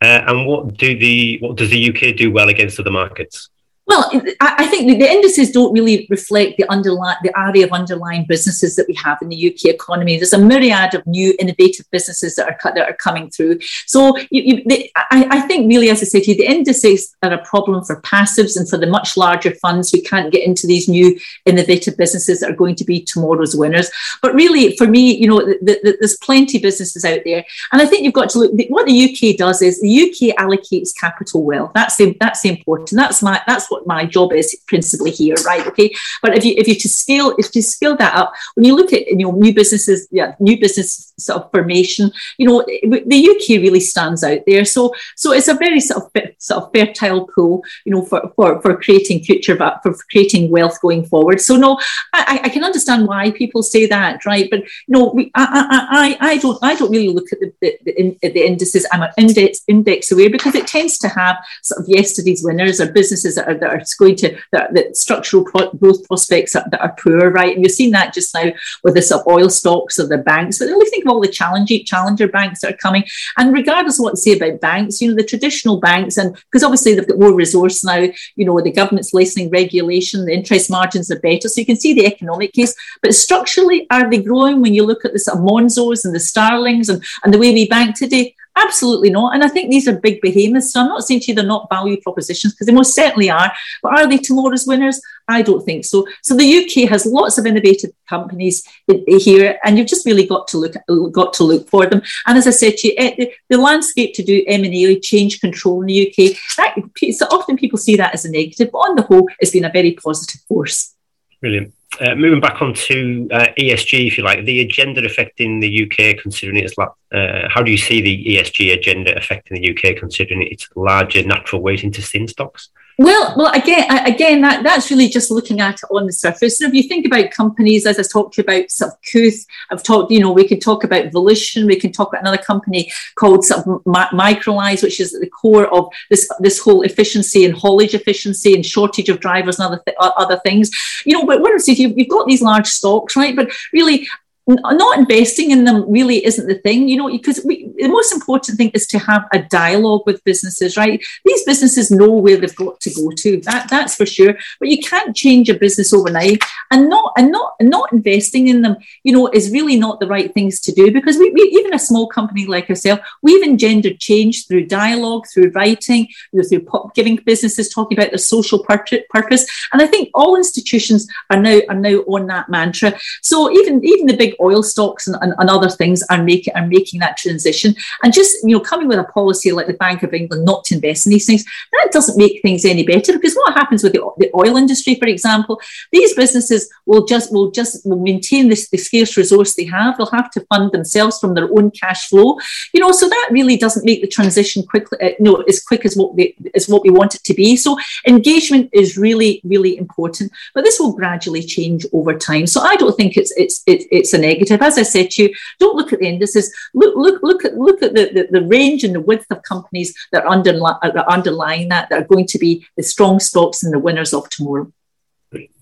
Uh, 0.00 0.22
and 0.26 0.46
what 0.46 0.76
do 0.76 0.98
the 0.98 1.38
what 1.40 1.56
does 1.56 1.70
the 1.70 1.88
UK 1.90 2.16
do 2.16 2.30
well 2.30 2.48
against 2.48 2.80
other 2.80 2.90
markets? 2.90 3.50
Well, 3.86 4.10
I 4.40 4.66
think 4.68 4.98
the 4.98 5.10
indices 5.10 5.50
don't 5.50 5.72
really 5.72 6.06
reflect 6.08 6.56
the 6.56 6.70
underlying 6.70 7.18
the 7.22 7.38
area 7.38 7.66
of 7.66 7.72
underlying 7.72 8.24
businesses 8.26 8.76
that 8.76 8.86
we 8.88 8.94
have 8.94 9.18
in 9.20 9.28
the 9.28 9.48
UK 9.48 9.74
economy. 9.74 10.16
There's 10.16 10.32
a 10.32 10.38
myriad 10.38 10.94
of 10.94 11.06
new 11.06 11.34
innovative 11.38 11.84
businesses 11.90 12.34
that 12.36 12.48
are 12.48 12.74
that 12.74 12.88
are 12.88 12.96
coming 12.96 13.28
through. 13.28 13.58
So 13.86 14.16
you, 14.30 14.42
you, 14.42 14.62
the, 14.64 14.90
I, 14.96 15.26
I, 15.30 15.40
think 15.42 15.68
really, 15.68 15.90
as 15.90 16.00
I 16.00 16.04
said 16.04 16.22
to 16.22 16.30
you, 16.30 16.36
the 16.36 16.50
indices 16.50 17.14
are 17.22 17.32
a 17.34 17.44
problem 17.44 17.84
for 17.84 18.00
passives 18.00 18.56
and 18.56 18.66
for 18.66 18.78
the 18.78 18.86
much 18.86 19.18
larger 19.18 19.54
funds 19.56 19.90
who 19.90 20.00
can't 20.00 20.32
get 20.32 20.46
into 20.46 20.66
these 20.66 20.88
new 20.88 21.18
innovative 21.44 21.98
businesses 21.98 22.40
that 22.40 22.50
are 22.50 22.56
going 22.56 22.76
to 22.76 22.84
be 22.84 23.02
tomorrow's 23.02 23.54
winners. 23.54 23.90
But 24.22 24.34
really, 24.34 24.76
for 24.78 24.86
me, 24.86 25.14
you 25.14 25.28
know, 25.28 25.44
the, 25.44 25.58
the, 25.60 25.96
there's 26.00 26.16
plenty 26.16 26.56
of 26.56 26.62
businesses 26.62 27.04
out 27.04 27.20
there, 27.26 27.44
and 27.70 27.82
I 27.82 27.86
think 27.86 28.04
you've 28.04 28.14
got 28.14 28.30
to 28.30 28.38
look. 28.38 28.52
What 28.70 28.86
the 28.86 29.04
UK 29.04 29.36
does 29.36 29.60
is 29.60 29.78
the 29.82 30.02
UK 30.04 30.34
allocates 30.38 30.98
capital 30.98 31.44
well. 31.44 31.70
That's 31.74 31.96
the, 31.96 32.16
that's 32.18 32.40
the 32.40 32.48
important. 32.48 32.98
That's 32.98 33.22
my 33.22 33.42
that's 33.46 33.70
what 33.74 33.86
my 33.86 34.04
job 34.04 34.32
is 34.32 34.56
principally 34.66 35.10
here, 35.10 35.36
right? 35.46 35.66
Okay. 35.66 35.94
But 36.22 36.36
if 36.36 36.44
you 36.44 36.54
if 36.56 36.68
you 36.68 36.74
to 36.74 36.88
scale 36.88 37.34
if 37.38 37.54
you 37.54 37.62
scale 37.62 37.96
that 37.96 38.14
up, 38.14 38.32
when 38.54 38.64
you 38.64 38.74
look 38.76 38.92
at 38.92 39.06
you 39.06 39.16
know 39.16 39.32
new 39.32 39.54
businesses, 39.54 40.06
yeah, 40.10 40.34
new 40.38 40.58
business 40.58 41.12
sort 41.18 41.42
of 41.42 41.50
formation, 41.50 42.10
you 42.38 42.46
know, 42.46 42.60
eh, 42.60 43.02
the 43.06 43.28
UK 43.30 43.60
really 43.60 43.80
stands 43.80 44.24
out 44.24 44.40
there. 44.46 44.64
So 44.64 44.94
so 45.16 45.32
it's 45.32 45.48
a 45.48 45.54
very 45.54 45.80
sort 45.80 46.04
of 46.04 46.10
eh, 46.14 46.30
sort 46.38 46.64
of 46.64 46.70
fertile 46.74 47.26
pool, 47.26 47.62
you 47.84 47.92
know, 47.92 48.02
for 48.02 48.32
for, 48.36 48.60
for 48.60 48.76
creating 48.76 49.24
future 49.24 49.56
for 49.56 49.94
creating 50.10 50.50
wealth 50.50 50.80
going 50.80 51.04
forward. 51.04 51.40
So 51.40 51.56
no, 51.56 51.78
I, 52.12 52.40
I 52.44 52.48
can 52.48 52.64
understand 52.64 53.06
why 53.06 53.30
people 53.30 53.62
say 53.62 53.86
that, 53.86 54.24
right? 54.24 54.48
But 54.50 54.64
no, 54.88 55.12
we, 55.14 55.30
I, 55.34 56.16
I, 56.20 56.32
I, 56.32 56.38
don't 56.38 56.58
I 56.62 56.74
don't 56.74 56.90
really 56.90 57.08
look 57.08 57.32
at 57.32 57.38
the, 57.40 57.52
the, 57.60 57.78
the, 57.84 58.18
the 58.22 58.46
indices. 58.46 58.86
I'm 58.92 59.02
an 59.02 59.10
index 59.16 59.60
index 59.68 60.10
aware 60.12 60.30
because 60.30 60.54
it 60.54 60.66
tends 60.66 60.98
to 60.98 61.08
have 61.08 61.36
sort 61.62 61.80
of 61.80 61.88
yesterday's 61.88 62.42
winners 62.44 62.80
or 62.80 62.92
businesses 62.92 63.34
that 63.36 63.48
are 63.48 63.58
that 63.58 63.70
are 63.70 63.82
going 63.98 64.16
to 64.16 64.36
that, 64.52 64.74
that 64.74 64.96
structural 64.96 65.44
pro- 65.44 65.72
growth 65.72 66.06
prospects 66.06 66.52
that, 66.52 66.70
that, 66.70 66.80
are 66.80 66.96
poor, 66.98 67.30
right? 67.30 67.54
And 67.54 67.64
you've 67.64 67.72
seen 67.72 67.90
that 67.92 68.14
just 68.14 68.34
now 68.34 68.52
with 68.82 68.94
the 68.94 69.02
sort 69.02 69.22
of 69.22 69.32
oil 69.32 69.50
stocks 69.50 69.98
or 69.98 70.06
the 70.06 70.18
banks. 70.18 70.58
But 70.58 70.70
only 70.70 70.90
of 71.04 71.10
all 71.10 71.20
the 71.20 71.28
challenger 71.28 71.78
challenger 71.84 72.28
banks 72.28 72.60
that 72.60 72.74
are 72.74 72.76
coming. 72.76 73.04
And 73.36 73.52
regardless 73.52 73.98
of 73.98 74.04
what 74.04 74.12
to 74.12 74.16
say 74.16 74.36
about 74.36 74.60
banks, 74.60 75.00
you 75.00 75.08
know, 75.08 75.16
the 75.16 75.24
traditional 75.24 75.80
banks, 75.80 76.16
and 76.16 76.34
because 76.34 76.62
obviously 76.62 76.94
they've 76.94 77.08
got 77.08 77.18
more 77.18 77.34
resource 77.34 77.84
now, 77.84 78.06
you 78.36 78.44
know, 78.44 78.60
the 78.60 78.72
government's 78.72 79.14
loosening 79.14 79.50
regulation, 79.50 80.24
the 80.24 80.34
interest 80.34 80.70
margins 80.70 81.10
are 81.10 81.20
better. 81.20 81.48
So 81.48 81.60
you 81.60 81.66
can 81.66 81.76
see 81.76 81.94
the 81.94 82.06
economic 82.06 82.52
case. 82.52 82.74
But 83.02 83.14
structurally, 83.14 83.86
are 83.90 84.08
they 84.10 84.22
growing 84.22 84.60
when 84.60 84.74
you 84.74 84.84
look 84.84 85.04
at 85.04 85.12
the 85.12 85.18
sort 85.18 85.38
of 85.38 85.44
Monzos 85.44 86.04
and 86.04 86.14
the 86.14 86.20
Starlings 86.20 86.88
and, 86.88 87.02
and 87.22 87.32
the 87.32 87.38
way 87.38 87.52
we 87.52 87.68
bank 87.68 87.96
today? 87.96 88.34
Absolutely 88.56 89.10
not. 89.10 89.34
And 89.34 89.42
I 89.42 89.48
think 89.48 89.70
these 89.70 89.88
are 89.88 89.98
big 89.98 90.20
behemoths. 90.20 90.72
So 90.72 90.80
I'm 90.80 90.88
not 90.88 91.02
saying 91.02 91.20
to 91.20 91.26
you 91.26 91.34
they're 91.34 91.44
not 91.44 91.68
value 91.68 92.00
propositions 92.00 92.54
because 92.54 92.66
they 92.66 92.72
most 92.72 92.94
certainly 92.94 93.28
are. 93.28 93.52
But 93.82 93.98
are 93.98 94.06
they 94.06 94.18
tomorrow's 94.18 94.66
winners? 94.66 95.00
I 95.26 95.42
don't 95.42 95.64
think 95.64 95.84
so. 95.84 96.06
So 96.22 96.36
the 96.36 96.58
UK 96.58 96.88
has 96.88 97.04
lots 97.04 97.36
of 97.36 97.46
innovative 97.46 97.90
companies 98.08 98.66
here, 99.06 99.58
and 99.64 99.76
you've 99.76 99.88
just 99.88 100.06
really 100.06 100.26
got 100.26 100.46
to 100.48 100.58
look 100.58 100.74
got 101.12 101.32
to 101.34 101.44
look 101.44 101.68
for 101.68 101.86
them. 101.86 102.02
And 102.26 102.38
as 102.38 102.46
I 102.46 102.50
said 102.50 102.76
to 102.78 102.88
you, 102.88 102.94
eh, 102.96 103.26
the 103.48 103.56
landscape 103.56 104.14
to 104.14 104.22
do 104.22 104.44
M 104.46 104.62
and 104.64 104.74
A, 104.74 105.00
change 105.00 105.40
control 105.40 105.80
in 105.80 105.86
the 105.86 106.08
UK, 106.08 106.36
that, 106.56 106.76
so 107.12 107.26
often 107.26 107.56
people 107.56 107.78
see 107.78 107.96
that 107.96 108.14
as 108.14 108.24
a 108.24 108.30
negative, 108.30 108.70
but 108.70 108.78
on 108.78 108.96
the 108.96 109.02
whole, 109.02 109.26
it's 109.40 109.50
been 109.50 109.64
a 109.64 109.70
very 109.70 109.92
positive 109.92 110.42
force. 110.42 110.94
Brilliant. 111.40 111.72
Uh, 112.00 112.14
moving 112.16 112.40
back 112.40 112.60
on 112.60 112.74
to 112.74 113.28
uh, 113.32 113.46
ESG, 113.58 114.08
if 114.08 114.18
you 114.18 114.24
like, 114.24 114.44
the 114.44 114.60
agenda 114.60 115.04
affecting 115.04 115.60
the 115.60 115.84
UK, 115.84 116.16
considering 116.20 116.56
it's 116.56 116.76
like, 116.76 116.88
uh, 117.12 117.48
how 117.48 117.62
do 117.62 117.70
you 117.70 117.76
see 117.76 118.00
the 118.00 118.36
ESG 118.36 118.72
agenda 118.72 119.16
affecting 119.16 119.60
the 119.60 119.70
UK, 119.70 119.96
considering 119.96 120.42
its 120.42 120.68
larger 120.74 121.22
natural 121.22 121.62
weight 121.62 121.84
into 121.84 122.02
sin 122.02 122.26
stocks? 122.26 122.70
Well, 122.98 123.34
well, 123.36 123.52
again, 123.52 123.90
again, 124.06 124.40
that, 124.42 124.62
that's 124.62 124.90
really 124.90 125.08
just 125.08 125.30
looking 125.30 125.60
at 125.60 125.74
it 125.74 125.88
on 125.90 126.06
the 126.06 126.12
surface. 126.12 126.58
So 126.58 126.66
if 126.66 126.74
you 126.74 126.84
think 126.84 127.04
about 127.04 127.32
companies, 127.32 127.86
as 127.86 127.98
I 127.98 128.02
talked 128.02 128.38
about, 128.38 128.70
sort 128.70 128.92
of 128.92 129.00
Kooth, 129.02 129.44
I've 129.70 129.82
talked, 129.82 130.12
you 130.12 130.20
know, 130.20 130.30
we 130.30 130.46
could 130.46 130.62
talk 130.62 130.84
about 130.84 131.10
Volition, 131.10 131.66
we 131.66 131.74
can 131.74 131.90
talk 131.90 132.08
about 132.08 132.20
another 132.20 132.38
company 132.38 132.92
called 133.16 133.44
sort 133.44 133.66
of 133.66 133.82
Microlise, 133.84 134.82
which 134.82 135.00
is 135.00 135.12
at 135.12 135.20
the 135.20 135.30
core 135.30 135.66
of 135.74 135.88
this 136.08 136.28
this 136.38 136.60
whole 136.60 136.82
efficiency 136.82 137.44
and 137.44 137.54
haulage 137.54 137.94
efficiency 137.94 138.54
and 138.54 138.64
shortage 138.64 139.08
of 139.08 139.20
drivers 139.20 139.58
and 139.58 139.66
other 139.66 139.82
th- 139.84 139.96
other 140.00 140.38
things. 140.44 140.70
You 141.04 141.14
know, 141.14 141.26
but 141.26 141.40
what 141.40 141.52
I'm 141.52 141.58
saying, 141.58 141.94
you've 141.96 142.08
got 142.08 142.26
these 142.26 142.42
large 142.42 142.68
stocks, 142.68 143.16
right? 143.16 143.34
But 143.34 143.50
really, 143.72 144.06
not 144.46 144.98
investing 144.98 145.50
in 145.50 145.64
them 145.64 145.90
really 145.90 146.24
isn't 146.24 146.46
the 146.46 146.56
thing, 146.56 146.88
you 146.88 146.96
know, 146.96 147.08
because 147.08 147.40
we, 147.44 147.70
the 147.78 147.88
most 147.88 148.12
important 148.12 148.58
thing 148.58 148.70
is 148.74 148.86
to 148.88 148.98
have 148.98 149.24
a 149.32 149.40
dialogue 149.40 150.02
with 150.04 150.22
businesses, 150.24 150.76
right? 150.76 151.02
These 151.24 151.44
businesses 151.44 151.90
know 151.90 152.10
where 152.10 152.36
they've 152.36 152.54
got 152.54 152.80
to 152.80 152.90
go 152.94 153.10
to. 153.10 153.40
That 153.40 153.68
that's 153.70 153.94
for 153.94 154.04
sure. 154.04 154.36
But 154.60 154.68
you 154.68 154.78
can't 154.78 155.16
change 155.16 155.48
a 155.48 155.54
business 155.54 155.92
overnight, 155.92 156.42
and 156.70 156.88
not 156.88 157.12
and 157.16 157.32
not 157.32 157.54
not 157.60 157.92
investing 157.92 158.48
in 158.48 158.62
them, 158.62 158.76
you 159.02 159.12
know, 159.12 159.28
is 159.28 159.50
really 159.50 159.76
not 159.76 160.00
the 160.00 160.06
right 160.06 160.32
things 160.34 160.60
to 160.60 160.72
do 160.72 160.90
because 160.92 161.16
we, 161.16 161.30
we 161.30 161.40
even 161.54 161.72
a 161.72 161.78
small 161.78 162.06
company 162.06 162.46
like 162.46 162.68
ourselves, 162.68 163.02
we've 163.22 163.42
engendered 163.42 163.98
change 163.98 164.46
through 164.46 164.66
dialogue, 164.66 165.24
through 165.32 165.52
writing, 165.54 166.08
through 166.30 166.62
giving 166.94 167.16
businesses 167.16 167.68
talking 167.70 167.96
about 167.96 168.10
their 168.10 168.18
social 168.18 168.62
purpose, 168.62 169.46
and 169.72 169.80
I 169.80 169.86
think 169.86 170.10
all 170.14 170.36
institutions 170.36 171.08
are 171.30 171.40
now 171.40 171.60
are 171.70 171.74
now 171.74 171.98
on 172.00 172.26
that 172.26 172.50
mantra. 172.50 172.94
So 173.22 173.50
even 173.50 173.82
even 173.84 174.06
the 174.06 174.16
big 174.16 174.33
oil 174.40 174.62
stocks 174.62 175.06
and, 175.06 175.16
and, 175.20 175.34
and, 175.38 175.50
other 175.50 175.68
things 175.68 176.02
are 176.10 176.22
making 176.22 176.54
are 176.54 176.66
making 176.66 177.00
that 177.00 177.16
transition. 177.16 177.74
And 178.02 178.12
just 178.12 178.36
you 178.42 178.56
know, 178.56 178.60
coming 178.60 178.88
with 178.88 178.98
a 178.98 179.04
policy 179.04 179.52
like 179.52 179.66
the 179.66 179.74
Bank 179.74 180.02
of 180.02 180.14
England 180.14 180.44
not 180.44 180.64
to 180.64 180.74
invest 180.74 181.06
in 181.06 181.10
these 181.10 181.26
things, 181.26 181.44
that 181.72 181.90
doesn't 181.92 182.18
make 182.18 182.42
things 182.42 182.64
any 182.64 182.84
better 182.84 183.12
because 183.12 183.34
what 183.34 183.54
happens 183.54 183.82
with 183.82 183.92
the, 183.92 184.10
the 184.18 184.30
oil 184.34 184.56
industry, 184.56 184.94
for 184.96 185.06
example, 185.06 185.60
these 185.92 186.14
businesses 186.14 186.68
will 186.86 187.04
just 187.04 187.32
will 187.32 187.50
just 187.50 187.84
will 187.86 188.00
maintain 188.00 188.48
this 188.48 188.68
the 188.70 188.78
scarce 188.78 189.16
resource 189.16 189.54
they 189.54 189.64
have. 189.64 189.96
They'll 189.96 190.06
have 190.06 190.30
to 190.32 190.40
fund 190.46 190.72
themselves 190.72 191.18
from 191.18 191.34
their 191.34 191.50
own 191.50 191.70
cash 191.70 192.08
flow. 192.08 192.38
You 192.72 192.80
know, 192.80 192.92
so 192.92 193.08
that 193.08 193.28
really 193.30 193.56
doesn't 193.56 193.84
make 193.84 194.00
the 194.00 194.08
transition 194.08 194.62
quickly, 194.64 194.98
uh, 195.00 195.14
you 195.18 195.24
know, 195.24 195.36
as 195.42 195.62
quick 195.62 195.84
as 195.84 195.96
what 195.96 196.14
we 196.14 196.36
as 196.54 196.68
what 196.68 196.82
we 196.82 196.90
want 196.90 197.14
it 197.14 197.24
to 197.24 197.34
be. 197.34 197.56
So 197.56 197.78
engagement 198.06 198.70
is 198.72 198.96
really 198.96 199.40
really 199.44 199.76
important, 199.76 200.32
but 200.54 200.64
this 200.64 200.78
will 200.80 200.92
gradually 200.92 201.42
change 201.42 201.86
over 201.92 202.14
time. 202.16 202.46
So 202.46 202.60
I 202.60 202.76
don't 202.76 202.96
think 202.96 203.16
it's 203.16 203.32
it's 203.36 203.62
it's, 203.66 203.86
it's 203.90 204.12
an 204.12 204.23
negative. 204.26 204.62
As 204.62 204.78
I 204.78 204.82
said 204.82 205.10
to 205.10 205.22
you, 205.22 205.34
don't 205.58 205.76
look 205.76 205.92
at 205.92 206.00
the 206.00 206.06
indices. 206.06 206.54
Look, 206.74 206.94
look, 206.96 207.22
look 207.22 207.44
at 207.44 207.56
look 207.56 207.82
at 207.82 207.94
the, 207.94 208.04
the, 208.14 208.40
the 208.40 208.46
range 208.46 208.84
and 208.84 208.94
the 208.94 209.00
width 209.00 209.26
of 209.30 209.42
companies 209.42 209.94
that 210.12 210.24
are, 210.24 210.36
underli- 210.36 210.80
that 210.82 210.96
are 210.96 211.10
underlying 211.10 211.68
that 211.68 211.88
that 211.88 212.02
are 212.02 212.06
going 212.14 212.26
to 212.26 212.38
be 212.38 212.66
the 212.76 212.82
strong 212.82 213.20
stocks 213.20 213.62
and 213.62 213.72
the 213.72 213.78
winners 213.78 214.12
of 214.14 214.28
tomorrow. 214.30 214.72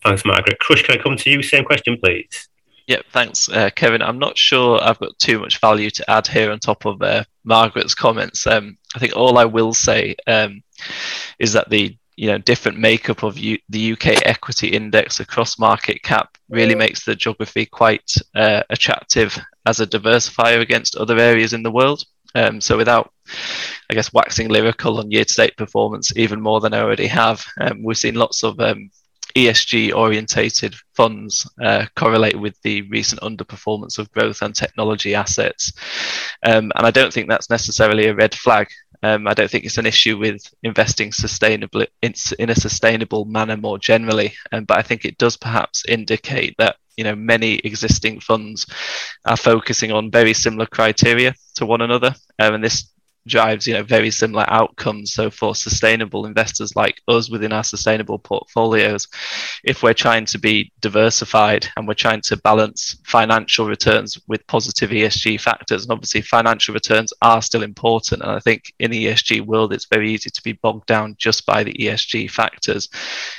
Thanks, 0.04 0.24
Margaret. 0.24 0.58
Krush, 0.58 0.84
can 0.84 0.98
I 0.98 1.02
come 1.02 1.16
to 1.16 1.30
you? 1.30 1.42
Same 1.42 1.64
question, 1.64 1.96
please. 2.02 2.48
Yeah, 2.86 3.02
thanks, 3.12 3.48
uh, 3.48 3.70
Kevin. 3.74 4.02
I'm 4.02 4.18
not 4.18 4.36
sure 4.36 4.82
I've 4.82 4.98
got 4.98 5.18
too 5.18 5.38
much 5.38 5.60
value 5.60 5.90
to 5.90 6.10
add 6.10 6.26
here 6.26 6.50
on 6.50 6.58
top 6.58 6.84
of 6.84 7.00
uh, 7.00 7.24
Margaret's 7.44 7.94
comments. 7.94 8.46
Um, 8.46 8.76
I 8.94 8.98
think 8.98 9.16
all 9.16 9.38
I 9.38 9.44
will 9.44 9.72
say 9.72 10.16
um, 10.26 10.62
is 11.38 11.52
that 11.52 11.70
the 11.70 11.96
you 12.16 12.26
know 12.26 12.38
different 12.38 12.78
makeup 12.78 13.22
of 13.22 13.38
U- 13.38 13.58
the 13.68 13.92
UK 13.92 14.26
equity 14.26 14.68
index 14.68 15.20
across 15.20 15.58
market 15.58 16.02
cap 16.02 16.36
really 16.48 16.74
makes 16.74 17.04
the 17.04 17.14
geography 17.14 17.66
quite 17.66 18.14
uh, 18.34 18.62
attractive 18.70 19.38
as 19.66 19.80
a 19.80 19.86
diversifier 19.86 20.60
against 20.60 20.96
other 20.96 21.18
areas 21.18 21.52
in 21.52 21.62
the 21.62 21.70
world. 21.70 22.04
Um, 22.34 22.60
so 22.60 22.76
without, 22.76 23.12
I 23.90 23.94
guess, 23.94 24.12
waxing 24.12 24.48
lyrical 24.48 24.98
on 24.98 25.10
year-to-date 25.10 25.56
performance 25.56 26.16
even 26.16 26.40
more 26.40 26.60
than 26.60 26.72
I 26.72 26.80
already 26.80 27.06
have, 27.06 27.44
um, 27.60 27.82
we've 27.82 27.98
seen 27.98 28.14
lots 28.14 28.42
of 28.42 28.58
um, 28.58 28.90
ESG 29.34 29.94
orientated 29.94 30.74
funds 30.94 31.48
uh, 31.62 31.86
correlate 31.96 32.38
with 32.38 32.60
the 32.62 32.82
recent 32.82 33.20
underperformance 33.22 33.98
of 33.98 34.10
growth 34.12 34.42
and 34.42 34.54
technology 34.54 35.14
assets. 35.14 35.72
Um, 36.42 36.72
and 36.76 36.86
I 36.86 36.90
don't 36.90 37.12
think 37.12 37.28
that's 37.28 37.50
necessarily 37.50 38.06
a 38.06 38.14
red 38.14 38.34
flag. 38.34 38.68
Um, 39.02 39.26
I 39.26 39.34
don't 39.34 39.50
think 39.50 39.64
it's 39.64 39.78
an 39.78 39.86
issue 39.86 40.18
with 40.18 40.42
investing 40.62 41.10
sustainably 41.10 41.88
in, 42.02 42.14
in 42.38 42.50
a 42.50 42.54
sustainable 42.54 43.24
manner 43.24 43.56
more 43.56 43.78
generally. 43.78 44.34
Um, 44.52 44.64
but 44.64 44.78
I 44.78 44.82
think 44.82 45.04
it 45.04 45.18
does 45.18 45.36
perhaps 45.36 45.84
indicate 45.88 46.54
that 46.58 46.76
you 46.96 47.04
know 47.04 47.14
many 47.14 47.54
existing 47.64 48.20
funds 48.20 48.66
are 49.24 49.36
focusing 49.36 49.92
on 49.92 50.10
very 50.10 50.34
similar 50.34 50.66
criteria 50.66 51.34
to 51.56 51.66
one 51.66 51.80
another, 51.80 52.14
um, 52.38 52.54
and 52.54 52.64
this 52.64 52.91
drives 53.26 53.66
you 53.66 53.74
know 53.74 53.82
very 53.82 54.10
similar 54.10 54.44
outcomes. 54.48 55.12
So 55.12 55.30
for 55.30 55.54
sustainable 55.54 56.26
investors 56.26 56.74
like 56.76 57.00
us 57.08 57.30
within 57.30 57.52
our 57.52 57.64
sustainable 57.64 58.18
portfolios 58.18 59.08
if 59.64 59.82
we're 59.82 59.94
trying 59.94 60.24
to 60.26 60.38
be 60.38 60.72
diversified 60.80 61.66
and 61.76 61.86
we're 61.86 61.94
trying 61.94 62.20
to 62.22 62.36
balance 62.38 62.96
financial 63.04 63.66
returns 63.66 64.18
with 64.26 64.46
positive 64.46 64.90
ESG 64.90 65.40
factors 65.40 65.82
and 65.82 65.92
obviously 65.92 66.20
financial 66.22 66.74
returns 66.74 67.12
are 67.22 67.42
still 67.42 67.62
important 67.62 68.22
and 68.22 68.30
I 68.30 68.40
think 68.40 68.72
in 68.78 68.90
the 68.90 69.06
ESG 69.06 69.46
world 69.46 69.72
it's 69.72 69.86
very 69.86 70.10
easy 70.10 70.30
to 70.30 70.42
be 70.42 70.54
bogged 70.54 70.86
down 70.86 71.14
just 71.18 71.46
by 71.46 71.62
the 71.62 71.74
ESG 71.74 72.30
factors. 72.30 72.88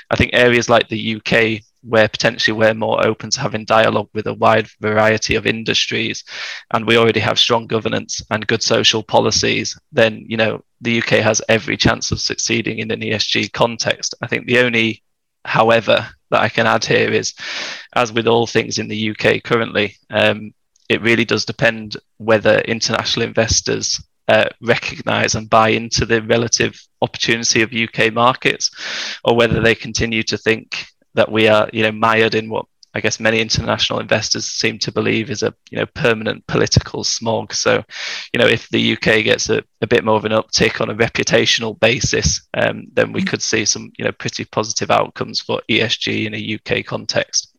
I 0.09 0.15
think 0.15 0.31
areas 0.33 0.69
like 0.69 0.87
the 0.87 1.15
UK 1.17 1.63
where 1.83 2.07
potentially 2.07 2.57
we're 2.57 2.73
more 2.73 3.05
open 3.05 3.29
to 3.29 3.39
having 3.39 3.65
dialogue 3.65 4.09
with 4.13 4.27
a 4.27 4.33
wide 4.33 4.67
variety 4.79 5.35
of 5.35 5.45
industries 5.45 6.23
and 6.71 6.87
we 6.87 6.97
already 6.97 7.19
have 7.19 7.37
strong 7.37 7.67
governance 7.67 8.21
and 8.31 8.47
good 8.47 8.63
social 8.63 9.03
policies 9.03 9.77
then 9.91 10.23
you 10.27 10.37
know 10.37 10.63
the 10.81 10.99
UK 10.99 11.19
has 11.19 11.41
every 11.49 11.77
chance 11.77 12.11
of 12.11 12.19
succeeding 12.19 12.79
in 12.79 12.91
an 12.91 12.99
ESG 12.99 13.53
context. 13.53 14.13
I 14.21 14.27
think 14.27 14.47
the 14.47 14.59
only 14.59 15.01
however 15.45 16.07
that 16.31 16.41
i 16.41 16.47
can 16.47 16.65
add 16.65 16.85
here 16.85 17.11
is 17.11 17.33
as 17.95 18.13
with 18.13 18.27
all 18.27 18.47
things 18.47 18.79
in 18.79 18.87
the 18.87 19.11
UK 19.11 19.43
currently 19.43 19.95
um, 20.09 20.53
it 20.89 21.01
really 21.01 21.25
does 21.25 21.43
depend 21.45 21.97
whether 22.17 22.59
international 22.59 23.25
investors 23.25 24.01
uh, 24.27 24.45
recognize 24.61 25.35
and 25.35 25.49
buy 25.49 25.69
into 25.69 26.05
the 26.05 26.21
relative 26.23 26.79
opportunity 27.01 27.61
of 27.61 27.73
UK 27.73 28.13
markets, 28.13 28.71
or 29.23 29.35
whether 29.35 29.59
they 29.59 29.75
continue 29.75 30.23
to 30.23 30.37
think 30.37 30.85
that 31.15 31.32
we 31.32 31.48
are, 31.48 31.70
you 31.74 31.84
know, 31.84 31.91
mired 31.91 32.36
in 32.36 32.50
what 32.50 32.65
I 32.96 33.01
guess 33.01 33.20
many 33.20 33.39
international 33.39 34.00
investors 34.00 34.46
seem 34.46 34.77
to 34.79 34.91
believe 34.91 35.32
is 35.32 35.41
a 35.41 35.53
you 35.72 35.79
know 35.79 35.86
permanent 35.88 36.46
political 36.46 37.03
smog. 37.03 37.53
So, 37.53 37.84
you 38.32 38.39
know, 38.39 38.46
if 38.46 38.70
the 38.70 38.93
UK 38.93 39.24
gets 39.24 39.50
a, 39.50 39.63
a 39.82 39.88
bit 39.88 40.05
more 40.05 40.15
of 40.15 40.25
an 40.25 40.32
uptick 40.32 40.79
on 40.79 40.89
a 40.89 40.96
reputational 40.96 41.79
basis, 41.79 42.41
um, 42.53 42.88
then 42.93 43.12
we 43.12 43.24
could 43.24 43.41
see 43.41 43.65
some 43.65 43.91
you 43.98 44.05
know 44.05 44.12
pretty 44.12 44.46
positive 44.46 44.91
outcomes 44.91 45.39
for 45.39 45.62
ESG 45.70 46.25
in 46.25 46.36
a 46.36 46.79
UK 46.79 46.86
context. 46.86 47.50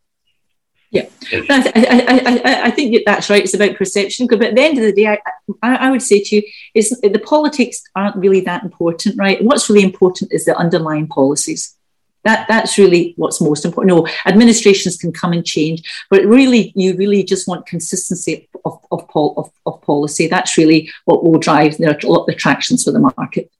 Yeah, 0.90 1.08
I, 1.32 1.72
I, 1.74 2.40
I, 2.44 2.66
I, 2.66 2.70
think 2.70 3.02
that's 3.04 3.28
right. 3.28 3.42
It's 3.42 3.54
about 3.54 3.74
perception. 3.74 4.28
But 4.28 4.42
at 4.42 4.54
the 4.54 4.62
end 4.62 4.78
of 4.78 4.84
the 4.84 4.92
day, 4.92 5.08
I, 5.08 5.74
I, 5.74 5.90
would 5.90 6.02
say 6.02 6.22
to 6.22 6.36
you, 6.36 6.42
is 6.72 6.90
the 6.90 7.18
politics 7.18 7.82
aren't 7.96 8.14
really 8.14 8.42
that 8.42 8.62
important, 8.62 9.18
right? 9.18 9.42
What's 9.42 9.68
really 9.68 9.82
important 9.82 10.32
is 10.32 10.44
the 10.44 10.56
underlying 10.56 11.08
policies. 11.08 11.74
That, 12.24 12.46
that's 12.48 12.78
really 12.78 13.14
what's 13.16 13.40
most 13.40 13.64
important. 13.64 13.96
No, 13.96 14.06
administrations 14.26 14.96
can 14.96 15.12
come 15.12 15.32
and 15.32 15.44
change, 15.44 15.82
but 16.10 16.24
really, 16.24 16.72
you 16.74 16.96
really 16.96 17.22
just 17.22 17.46
want 17.46 17.66
consistency 17.66 18.48
of, 18.64 18.78
of, 18.90 19.08
of, 19.14 19.50
of 19.66 19.82
policy. 19.82 20.26
That's 20.26 20.56
really 20.56 20.90
what 21.04 21.22
will 21.22 21.38
drive 21.38 21.76
the, 21.76 21.90
a 21.90 22.10
lot 22.10 22.20
of 22.20 22.26
the 22.26 22.32
attractions 22.32 22.84
for 22.84 22.92
the 22.92 22.98
market. 22.98 23.50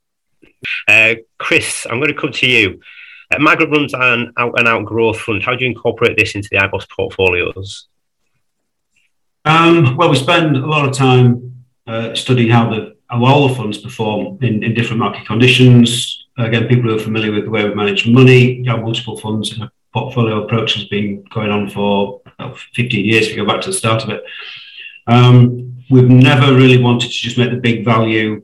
Uh, 0.89 1.17
Chris, 1.39 1.87
I'm 1.89 1.99
going 1.99 2.13
to 2.13 2.21
come 2.21 2.33
to 2.33 2.47
you. 2.47 2.81
Uh, 3.31 3.39
Margaret 3.39 3.71
runs 3.71 3.95
an 3.95 4.33
out 4.39 4.59
and 4.59 4.69
out 4.69 4.85
growth 4.85 5.21
fund. 5.21 5.43
How 5.43 5.55
do 5.55 5.65
you 5.65 5.71
incorporate 5.71 6.17
this 6.17 6.35
into 6.35 6.49
the 6.51 6.59
IBOSS 6.59 6.89
portfolios? 6.91 7.89
Um, 9.45 9.97
well, 9.97 10.11
we 10.11 10.17
spend 10.17 10.57
a 10.57 10.67
lot 10.67 10.89
of 10.89 10.95
time 10.95 11.65
uh, 11.87 12.15
studying 12.15 12.49
how 12.51 12.71
the 12.71 12.97
how 13.09 13.25
all 13.25 13.49
the 13.49 13.55
funds 13.55 13.79
perform 13.79 14.39
in, 14.43 14.63
in 14.63 14.75
different 14.75 14.99
market 14.99 15.27
conditions, 15.27 16.24
again, 16.39 16.69
people 16.69 16.91
who 16.91 16.97
are 16.97 17.03
familiar 17.03 17.33
with 17.33 17.45
the 17.45 17.51
way 17.51 17.69
we 17.69 17.75
manage 17.75 18.07
money, 18.09 18.65
have 18.67 18.81
multiple 18.81 19.17
funds 19.17 19.53
and 19.53 19.63
a 19.63 19.73
portfolio 19.93 20.43
approach 20.43 20.75
has 20.75 20.85
been 20.85 21.23
going 21.33 21.51
on 21.51 21.71
for 21.71 22.21
15 22.75 23.05
years, 23.05 23.27
if 23.27 23.37
you 23.37 23.45
go 23.45 23.51
back 23.51 23.61
to 23.63 23.71
the 23.71 23.77
start 23.77 24.03
of 24.03 24.11
it. 24.11 24.25
Um, 25.07 25.77
we've 25.91 26.09
never 26.09 26.55
really 26.55 26.79
wanted 26.79 27.09
to 27.09 27.13
just 27.13 27.39
make 27.39 27.51
the 27.51 27.57
big 27.57 27.85
value 27.85 28.43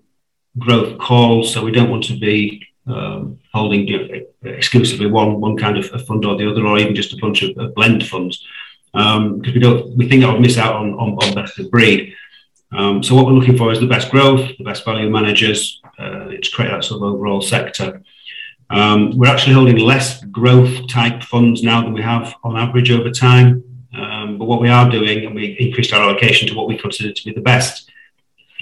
growth 0.58 0.98
calls, 0.98 1.52
so 1.52 1.64
we 1.64 1.72
don't 1.72 1.90
want 1.90 2.04
to 2.04 2.18
be 2.18 2.66
um, 2.86 3.38
holding 3.52 3.86
you 3.86 4.08
know, 4.08 4.50
exclusively 4.50 5.06
one 5.06 5.40
one 5.40 5.56
kind 5.56 5.76
of 5.76 5.86
fund 6.06 6.24
or 6.24 6.36
the 6.36 6.50
other, 6.50 6.66
or 6.66 6.78
even 6.78 6.94
just 6.94 7.12
a 7.12 7.18
bunch 7.20 7.42
of, 7.42 7.56
of 7.58 7.74
blend 7.74 8.06
funds, 8.06 8.44
because 8.92 9.16
um, 9.16 9.40
we 9.40 9.58
don't 9.58 9.96
we 9.96 10.08
think 10.08 10.22
that 10.22 10.32
would 10.32 10.40
miss 10.40 10.58
out 10.58 10.74
on 10.74 10.94
on, 10.94 11.10
on 11.22 11.34
best 11.34 11.58
of 11.58 11.70
breed. 11.70 12.14
Um, 12.72 13.02
so 13.02 13.14
what 13.14 13.26
we're 13.26 13.32
looking 13.32 13.56
for 13.56 13.72
is 13.72 13.80
the 13.80 13.86
best 13.86 14.10
growth, 14.10 14.48
the 14.56 14.64
best 14.64 14.84
value 14.84 15.10
managers 15.10 15.79
uh, 16.00 16.28
to 16.28 16.50
create 16.52 16.70
that 16.70 16.84
sort 16.84 17.02
of 17.02 17.14
overall 17.14 17.40
sector. 17.40 18.02
Um, 18.70 19.18
we're 19.18 19.28
actually 19.28 19.54
holding 19.54 19.78
less 19.78 20.24
growth 20.26 20.88
type 20.88 21.22
funds 21.24 21.62
now 21.62 21.82
than 21.82 21.92
we 21.92 22.02
have 22.02 22.34
on 22.44 22.56
average 22.56 22.90
over 22.90 23.10
time. 23.10 23.64
Um, 23.92 24.38
but 24.38 24.44
what 24.44 24.60
we 24.60 24.68
are 24.68 24.88
doing, 24.88 25.26
and 25.26 25.34
we 25.34 25.56
increased 25.58 25.92
our 25.92 26.02
allocation 26.02 26.48
to 26.48 26.54
what 26.54 26.68
we 26.68 26.78
consider 26.78 27.12
to 27.12 27.24
be 27.24 27.32
the 27.32 27.40
best 27.40 27.90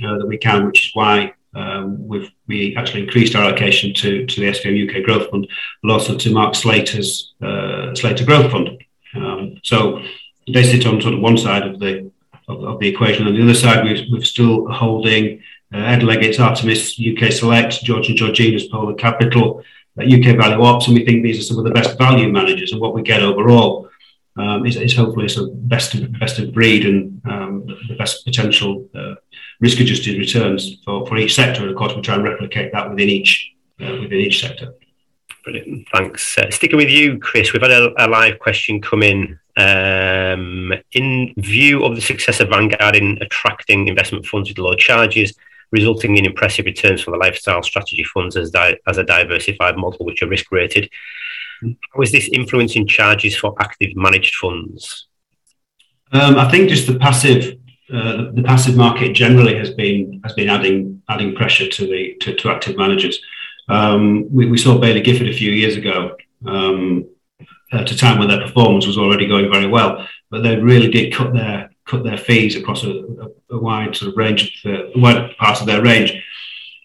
uh, 0.05 0.17
that 0.17 0.27
we 0.27 0.39
can, 0.39 0.67
which 0.67 0.87
is 0.87 0.91
why 0.95 1.35
um, 1.55 2.07
we've 2.07 2.31
we 2.47 2.75
actually 2.77 3.03
increased 3.03 3.35
our 3.35 3.45
allocation 3.45 3.93
to, 3.95 4.25
to 4.27 4.41
the 4.41 4.47
SVM 4.49 4.89
UK 4.89 5.05
Growth 5.05 5.31
Fund, 5.31 5.47
but 5.83 5.93
also 5.93 6.17
to 6.17 6.33
Mark 6.33 6.55
Slater's 6.55 7.35
uh, 7.43 7.95
Slater 7.95 8.25
Growth 8.25 8.51
Fund. 8.51 8.71
Um, 9.15 9.61
so 9.63 10.03
they 10.53 10.63
sit 10.63 10.87
on 10.87 11.01
sort 11.01 11.15
of 11.15 11.21
one 11.21 11.37
side 11.37 11.67
of 11.67 11.79
the 11.79 12.11
of, 12.49 12.65
of 12.65 12.81
the 12.81 12.89
equation. 12.89 13.27
On 13.27 13.35
the 13.35 13.43
other 13.43 13.55
side, 13.55 13.85
we're, 13.85 14.03
we're 14.11 14.23
still 14.23 14.69
holding 14.71 15.43
uh, 15.73 15.79
Ed 15.79 16.03
Legget's 16.03 16.39
Artemis 16.39 16.99
UK 16.99 17.33
Select, 17.33 17.83
George 17.85 18.09
and 18.09 18.17
Georgina's 18.17 18.69
Polar 18.69 18.95
Capital, 18.95 19.63
uh, 19.99 20.03
UK 20.03 20.37
Value 20.37 20.63
Ops, 20.63 20.87
and 20.87 20.97
we 20.97 21.05
think 21.05 21.23
these 21.23 21.39
are 21.39 21.43
some 21.43 21.59
of 21.59 21.65
the 21.65 21.71
best 21.71 21.99
value 21.99 22.31
managers. 22.31 22.73
And 22.73 22.81
what 22.81 22.95
we 22.95 23.03
get 23.03 23.23
overall 23.23 23.89
um, 24.37 24.65
is, 24.65 24.77
is, 24.77 24.95
hopefully 24.95 25.29
some 25.29 25.51
best 25.53 25.95
of, 25.95 26.19
best 26.19 26.39
of 26.39 26.53
breed 26.53 26.87
and 26.87 27.21
um, 27.27 27.67
the 27.89 27.97
best 27.97 28.25
potential 28.25 28.89
uh, 28.95 29.15
risk 29.61 29.81
adjusted 29.81 30.17
returns 30.17 30.77
for, 30.85 31.05
for 31.07 31.17
each 31.19 31.35
sector. 31.35 31.63
And 31.63 31.71
of 31.71 31.77
course, 31.77 31.95
we 31.95 32.03
try 32.03 32.15
and 32.15 32.25
replicate 32.25 32.73
that 32.73 32.89
within 32.89 33.09
each 33.09 33.53
uh, 33.81 33.97
within 34.01 34.19
each 34.19 34.41
sector. 34.41 34.75
Brilliant. 35.45 35.89
Thanks. 35.93 36.37
Uh, 36.37 36.51
sticking 36.51 36.77
with 36.77 36.91
you, 36.91 37.19
Chris, 37.19 37.53
we've 37.53 37.63
had 37.63 37.71
a, 37.71 37.93
a 38.05 38.07
live 38.09 38.39
question 38.39 38.81
come 38.81 39.03
in. 39.03 39.39
Um, 39.57 40.73
in 40.93 41.35
view 41.37 41.85
of 41.85 41.97
the 41.97 42.01
success 42.01 42.39
of 42.39 42.51
Vanguard 42.51 42.95
in 42.95 43.19
attracting 43.21 43.89
investment 43.89 44.25
funds 44.25 44.49
with 44.49 44.59
low 44.59 44.75
charges, 44.75 45.35
resulting 45.71 46.17
in 46.17 46.27
impressive 46.27 46.65
returns 46.65 47.01
for 47.01 47.11
the 47.11 47.17
lifestyle 47.17 47.63
strategy 47.63 48.05
funds 48.05 48.37
as, 48.37 48.51
di- 48.51 48.77
as 48.87 48.99
a 48.99 49.05
diversified 49.05 49.77
model, 49.77 50.07
which 50.07 50.23
are 50.23 50.29
risk 50.29 50.51
rated, 50.51 50.91
how 51.63 52.01
is 52.01 52.13
this 52.13 52.29
influencing 52.33 52.87
charges 52.87 53.37
for 53.37 53.55
active 53.61 53.95
managed 53.95 54.37
funds? 54.37 55.09
Um, 56.13 56.37
I 56.37 56.51
think 56.51 56.69
just 56.69 56.87
the 56.87 56.99
passive 56.99 57.59
uh, 57.93 58.31
the, 58.33 58.43
passive 58.45 58.77
market 58.77 59.15
generally 59.15 59.57
has 59.57 59.71
been 59.71 60.21
has 60.23 60.35
been 60.35 60.51
adding 60.51 61.03
adding 61.09 61.35
pressure 61.35 61.69
to 61.69 61.87
the 61.87 62.17
to, 62.21 62.35
to 62.35 62.51
active 62.51 62.77
managers. 62.77 63.19
Um, 63.69 64.33
we, 64.33 64.47
we, 64.47 64.57
saw 64.59 64.79
Baillie 64.79 65.05
Gifford 65.05 65.29
a 65.29 65.33
few 65.33 65.51
years 65.51 65.77
ago 65.77 66.17
um, 66.47 67.07
at 67.73 67.91
a 67.91 67.97
time 67.97 68.19
when 68.19 68.29
their 68.29 68.41
performance 68.41 68.87
was 68.87 68.97
already 68.97 69.27
going 69.27 69.51
very 69.51 69.67
well, 69.67 70.07
but 70.31 70.43
they 70.43 70.57
really 70.57 70.91
did 70.91 71.13
cut 71.13 71.35
their 71.35 71.71
cut 71.89 72.05
their 72.05 72.19
fees 72.19 72.57
across 72.57 72.85
a, 72.85 72.91
a, 72.91 73.57
a 73.57 73.59
wide 73.59 73.97
sort 73.97 74.11
of 74.11 74.17
range 74.17 74.63
of 74.65 74.93
the 74.95 75.01
wide 75.01 75.37
part 75.39 75.61
of 75.61 75.67
their 75.67 75.83
range. 75.83 76.13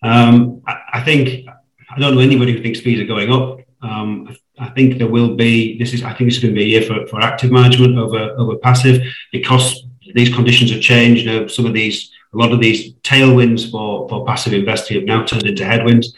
Um, 0.02 0.62
I, 0.68 0.80
I, 0.94 1.02
think 1.04 1.48
I 1.48 2.00
don't 2.00 2.16
know 2.16 2.22
anybody 2.22 2.54
who 2.54 2.62
thinks 2.62 2.80
fees 2.80 3.00
are 3.00 3.06
going 3.06 3.32
up. 3.32 3.60
Um, 3.82 4.36
I 4.60 4.70
think 4.70 4.98
there 4.98 5.08
will 5.08 5.36
be 5.36 5.78
this 5.78 5.94
is 5.94 6.04
I 6.04 6.14
think 6.14 6.30
this 6.30 6.38
is 6.38 6.44
going 6.44 6.54
to 6.54 6.60
be 6.60 6.66
a 6.66 6.80
year 6.80 6.82
for, 6.82 7.06
for 7.08 7.22
active 7.22 7.52
management 7.52 7.98
over 7.98 8.36
over 8.38 8.56
passive 8.58 9.02
because 9.32 9.86
these 10.14 10.34
conditions 10.34 10.72
have 10.72 10.82
changed. 10.82 11.26
You 11.26 11.32
know, 11.32 11.48
some 11.48 11.66
of 11.66 11.74
these 11.74 12.12
a 12.34 12.38
lot 12.38 12.52
of 12.52 12.60
these 12.60 12.94
tailwinds 12.96 13.70
for, 13.70 14.08
for 14.10 14.26
passive 14.26 14.54
investing 14.54 14.98
have 14.98 15.06
now 15.06 15.24
turned 15.24 15.46
into 15.46 15.66
headwinds. 15.66 16.18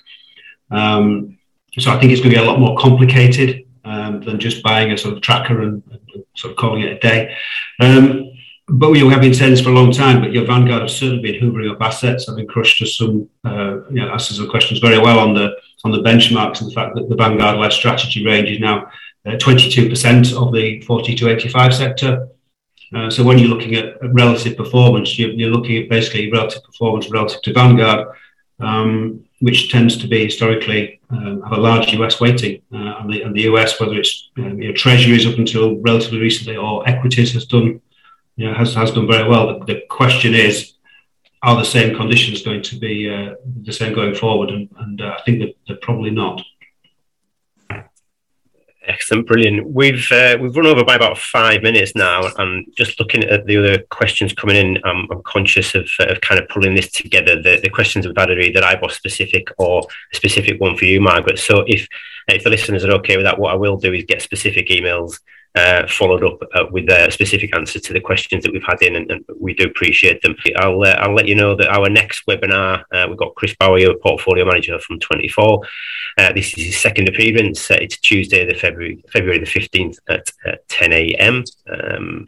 Um, 0.72 1.38
so 1.78 1.92
I 1.92 2.00
think 2.00 2.12
it's 2.12 2.22
going 2.22 2.34
to 2.34 2.40
be 2.40 2.44
a 2.44 2.48
lot 2.48 2.60
more 2.60 2.78
complicated 2.78 3.66
um, 3.84 4.22
than 4.22 4.40
just 4.40 4.64
buying 4.64 4.92
a 4.92 4.98
sort 4.98 5.16
of 5.16 5.22
tracker 5.22 5.62
and, 5.62 5.84
and 5.92 6.24
sort 6.36 6.52
of 6.52 6.58
calling 6.58 6.82
it 6.82 6.94
a 6.94 7.00
day. 7.00 7.36
Um, 7.80 8.32
but 8.68 8.90
we 8.90 9.00
have 9.08 9.22
been 9.22 9.34
saying 9.34 9.52
this 9.52 9.62
for 9.62 9.70
a 9.70 9.74
long 9.74 9.92
time. 9.92 10.22
But 10.22 10.34
your 10.34 10.46
Vanguard 10.46 10.82
has 10.84 10.98
certainly 10.98 11.22
been 11.22 11.42
hoovering 11.42 11.72
up 11.72 11.82
assets. 11.82 12.26
Been 12.26 12.48
crushed 12.48 12.80
to 12.80 12.88
some, 12.88 13.30
uh, 13.44 13.88
you 13.90 14.02
know, 14.02 14.10
answers 14.12 14.38
some 14.38 14.50
questions 14.50 14.80
very 14.80 14.98
well 14.98 15.20
on 15.20 15.34
the 15.34 15.56
on 15.84 15.92
the 15.92 16.00
benchmarks 16.00 16.62
and 16.62 16.72
the 16.72 16.74
fact 16.74 16.96
that 16.96 17.08
the 17.08 17.16
Vanguard 17.16 17.58
LifeStrategy 17.58 18.26
range 18.26 18.50
is 18.50 18.60
now 18.60 18.88
uh, 19.28 19.32
22% 19.32 20.34
of 20.36 20.52
the 20.52 20.82
40 20.82 21.16
to 21.16 21.30
85 21.30 21.74
sector. 21.76 22.28
Uh, 22.94 23.10
so 23.10 23.24
when 23.24 23.38
you're 23.38 23.50
looking 23.50 23.76
at 23.76 23.98
relative 24.14 24.58
performance, 24.58 25.20
you're, 25.20 25.30
you're, 25.32 25.52
looking 25.52 25.78
at 25.78 25.90
basically 25.90 26.32
relative 26.32 26.64
performance 26.64 27.12
relative 27.12 27.42
to 27.44 27.54
Vanguard, 27.54 28.08
um, 28.60 29.24
which 29.42 29.72
tends 29.72 29.98
to 29.98 30.08
be 30.08 30.26
historically 30.26 31.00
um, 31.12 31.42
have 31.44 31.54
a 31.54 31.62
large 31.62 31.94
US 31.94 32.20
weighting. 32.20 32.62
Uh, 32.74 32.96
and, 33.00 33.14
the, 33.14 33.22
and 33.22 33.36
the 33.36 33.42
US, 33.42 33.80
whether 33.80 33.94
it's 33.94 34.32
um, 34.38 34.60
you 34.60 34.70
know, 34.70 34.74
treasuries 34.74 35.28
up 35.28 35.38
until 35.38 35.78
relatively 35.82 36.20
recently 36.20 36.58
or 36.58 36.88
equities, 36.90 37.34
has 37.34 37.46
done 37.46 37.80
know, 38.38 38.54
has, 38.54 38.74
has 38.74 38.92
done 38.92 39.08
very 39.08 39.28
well. 39.28 39.60
The, 39.60 39.66
the 39.66 39.82
question 39.90 40.34
is, 40.34 40.74
are 41.42 41.56
the 41.56 41.64
same 41.64 41.96
conditions 41.96 42.42
going 42.42 42.64
to 42.64 42.76
be 42.78 43.10
uh, 43.10 43.36
the 43.64 43.72
same 43.72 43.94
going 43.94 44.16
forward? 44.16 44.50
And, 44.50 44.70
and 44.80 45.02
uh, 45.02 45.16
I 45.18 45.22
think 45.24 45.40
that 45.40 45.56
they're 45.68 45.78
probably 45.78 46.12
not. 46.12 46.42
Excellent, 48.88 49.26
brilliant. 49.26 49.68
We've 49.68 50.12
uh, 50.12 50.38
we've 50.40 50.56
run 50.56 50.68
over 50.68 50.84
by 50.84 50.96
about 50.96 51.18
five 51.18 51.64
minutes 51.64 51.94
now, 51.96 52.22
and 52.38 52.68
just 52.78 53.00
looking 53.00 53.24
at 53.24 53.46
the 53.48 53.58
other 53.58 53.80
questions 53.90 54.32
coming 54.32 54.56
in, 54.56 54.80
I'm, 54.84 55.08
I'm 55.12 55.24
conscious 55.24 55.74
of, 55.74 55.90
of 56.00 56.22
kind 56.22 56.40
of 56.40 56.48
pulling 56.50 56.76
this 56.76 56.92
together. 56.92 57.42
The, 57.42 57.60
the 57.64 57.70
questions 57.70 58.06
we've 58.06 58.16
had 58.16 58.30
are 58.30 58.40
either 58.40 58.62
IBOSS 58.62 58.92
specific 58.92 59.48
or 59.58 59.88
a 60.14 60.16
specific 60.16 60.62
one 60.62 60.78
for 60.78 60.86
you, 60.86 61.02
Margaret. 61.02 61.40
So 61.40 61.64
if 61.68 61.88
if 62.28 62.44
the 62.44 62.52
listeners 62.52 62.86
are 62.86 62.92
okay 62.94 63.18
with 63.18 63.26
that, 63.26 63.40
what 63.40 63.54
I 63.54 63.58
will 63.58 63.78
do 63.78 63.92
is 63.94 64.04
get 64.04 64.22
specific 64.22 64.68
emails 64.68 65.20
uh, 65.56 65.88
followed 65.88 66.24
up 66.24 66.40
uh, 66.54 66.66
with 66.72 66.90
a 66.90 67.10
specific 67.12 67.56
answer 67.56 67.80
to 67.80 67.94
the 67.94 68.00
questions 68.00 68.44
that 68.44 68.52
we've 68.52 68.64
had 68.64 68.82
in, 68.82 68.96
and, 68.96 69.10
and 69.10 69.26
we 69.40 69.54
do 69.54 69.66
appreciate 69.66 70.22
them. 70.22 70.36
I'll 70.58 70.84
uh, 70.84 70.96
I'll 71.00 71.16
let 71.16 71.28
you 71.28 71.36
know 71.36 71.56
that 71.56 71.68
our 71.68 71.90
next 71.90 72.26
webinar 72.26 72.84
uh, 72.92 73.06
we've 73.08 73.18
got 73.18 73.36
Chris 73.36 73.56
Bowie, 73.60 73.86
a 73.86 73.94
portfolio 73.96 74.46
manager 74.46 74.78
from 74.80 75.00
24. 75.00 75.62
Uh, 76.18 76.34
this 76.34 76.58
is 76.58 76.66
his 76.66 76.78
second 76.78 77.10
appearance. 77.10 77.72
Uh, 77.72 77.78
it's 77.80 77.98
Tuesday, 77.98 78.46
the 78.46 78.54
February 78.54 79.04
February 79.12 79.40
the 79.40 79.46
15th 79.46 79.98
at 80.10 80.32
10 80.68 80.94
a.m. 80.94 81.44
Um, 81.70 82.26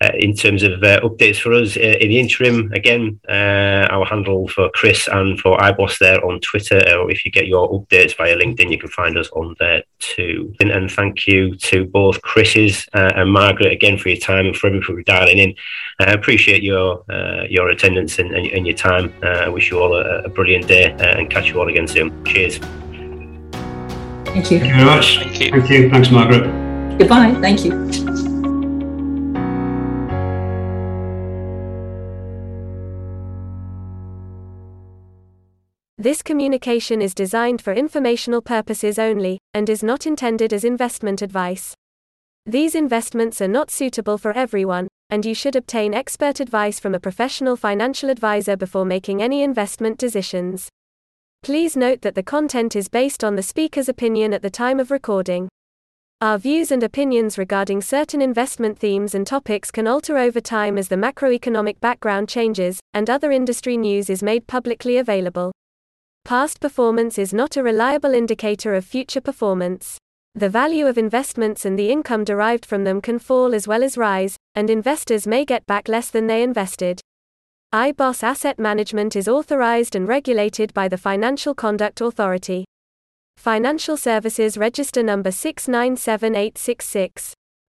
Uh, 0.00 0.12
in 0.14 0.32
terms 0.32 0.62
of 0.62 0.80
uh, 0.84 1.00
updates 1.00 1.40
for 1.40 1.52
us 1.52 1.76
uh, 1.76 1.80
in 1.80 2.08
the 2.08 2.20
interim, 2.20 2.70
again, 2.72 3.18
uh, 3.28 3.88
our 3.90 4.04
handle 4.04 4.46
for 4.46 4.70
Chris 4.70 5.08
and 5.08 5.40
for 5.40 5.58
iBoss 5.58 5.98
there 5.98 6.24
on 6.24 6.38
Twitter, 6.38 6.80
or 6.96 7.10
if 7.10 7.24
you 7.24 7.32
get 7.32 7.48
your 7.48 7.68
updates 7.68 8.16
via 8.16 8.36
LinkedIn, 8.36 8.70
you 8.70 8.78
can 8.78 8.90
find 8.90 9.18
us 9.18 9.28
on 9.32 9.56
there 9.58 9.82
too. 9.98 10.54
And, 10.60 10.70
and 10.70 10.88
thank 10.88 11.26
you 11.26 11.56
to 11.56 11.84
both 11.84 12.22
Chris's 12.22 12.86
and 12.92 13.32
Margaret 13.32 13.72
again 13.72 13.98
for 13.98 14.08
your 14.08 14.18
time 14.18 14.46
and 14.46 14.56
for 14.56 14.68
everybody 14.68 15.02
dialing 15.02 15.38
in. 15.38 15.54
I 15.98 16.12
appreciate 16.12 16.62
your 16.62 17.04
your 17.48 17.70
attendance 17.70 18.20
and, 18.20 18.30
and, 18.32 18.46
and 18.46 18.66
your 18.68 18.76
time. 18.76 19.12
I 19.22 19.48
wish 19.48 19.68
you 19.70 19.80
all 19.80 19.96
a, 19.96 20.22
a 20.22 20.28
brilliant 20.28 20.68
day 20.68 20.92
and 21.00 21.28
catch 21.28 21.48
you 21.48 21.58
all 21.58 21.68
again 21.68 21.88
soon. 21.88 22.24
Cheers. 22.24 22.58
Thank 22.58 24.50
you. 24.52 24.60
Thank 24.60 24.70
you 24.70 24.74
very 24.74 24.84
much. 24.84 25.18
Thank 25.18 25.40
you. 25.40 25.50
Thank 25.50 25.70
you. 25.70 25.90
Thanks, 25.90 26.10
Margaret. 26.10 26.98
Goodbye. 26.98 27.34
Thank 27.40 27.64
you. 27.64 28.17
This 36.08 36.22
communication 36.22 37.02
is 37.02 37.12
designed 37.12 37.60
for 37.60 37.74
informational 37.74 38.40
purposes 38.40 38.98
only, 38.98 39.38
and 39.52 39.68
is 39.68 39.82
not 39.82 40.06
intended 40.06 40.54
as 40.54 40.64
investment 40.64 41.20
advice. 41.20 41.74
These 42.46 42.74
investments 42.74 43.42
are 43.42 43.46
not 43.46 43.70
suitable 43.70 44.16
for 44.16 44.32
everyone, 44.32 44.88
and 45.10 45.26
you 45.26 45.34
should 45.34 45.54
obtain 45.54 45.92
expert 45.92 46.40
advice 46.40 46.80
from 46.80 46.94
a 46.94 46.98
professional 46.98 47.56
financial 47.56 48.08
advisor 48.08 48.56
before 48.56 48.86
making 48.86 49.20
any 49.20 49.42
investment 49.42 49.98
decisions. 49.98 50.70
Please 51.42 51.76
note 51.76 52.00
that 52.00 52.14
the 52.14 52.22
content 52.22 52.74
is 52.74 52.88
based 52.88 53.22
on 53.22 53.36
the 53.36 53.42
speaker's 53.42 53.90
opinion 53.90 54.32
at 54.32 54.40
the 54.40 54.48
time 54.48 54.80
of 54.80 54.90
recording. 54.90 55.46
Our 56.22 56.38
views 56.38 56.72
and 56.72 56.82
opinions 56.82 57.36
regarding 57.36 57.82
certain 57.82 58.22
investment 58.22 58.78
themes 58.78 59.14
and 59.14 59.26
topics 59.26 59.70
can 59.70 59.86
alter 59.86 60.16
over 60.16 60.40
time 60.40 60.78
as 60.78 60.88
the 60.88 60.96
macroeconomic 60.96 61.80
background 61.80 62.30
changes, 62.30 62.80
and 62.94 63.10
other 63.10 63.30
industry 63.30 63.76
news 63.76 64.08
is 64.08 64.22
made 64.22 64.46
publicly 64.46 64.96
available. 64.96 65.52
Past 66.28 66.60
performance 66.60 67.16
is 67.16 67.32
not 67.32 67.56
a 67.56 67.62
reliable 67.62 68.12
indicator 68.12 68.74
of 68.74 68.84
future 68.84 69.22
performance. 69.22 69.96
The 70.34 70.50
value 70.50 70.86
of 70.86 70.98
investments 70.98 71.64
and 71.64 71.78
the 71.78 71.90
income 71.90 72.22
derived 72.22 72.66
from 72.66 72.84
them 72.84 73.00
can 73.00 73.18
fall 73.18 73.54
as 73.54 73.66
well 73.66 73.82
as 73.82 73.96
rise, 73.96 74.36
and 74.54 74.68
investors 74.68 75.26
may 75.26 75.46
get 75.46 75.64
back 75.64 75.88
less 75.88 76.10
than 76.10 76.26
they 76.26 76.42
invested. 76.42 77.00
iBoss 77.74 78.22
Asset 78.22 78.58
Management 78.58 79.16
is 79.16 79.26
authorized 79.26 79.96
and 79.96 80.06
regulated 80.06 80.74
by 80.74 80.86
the 80.86 80.98
Financial 80.98 81.54
Conduct 81.54 82.02
Authority. 82.02 82.66
Financial 83.38 83.96
Services 83.96 84.58
Register 84.58 85.02
Number 85.02 85.30
697866. 85.30 87.37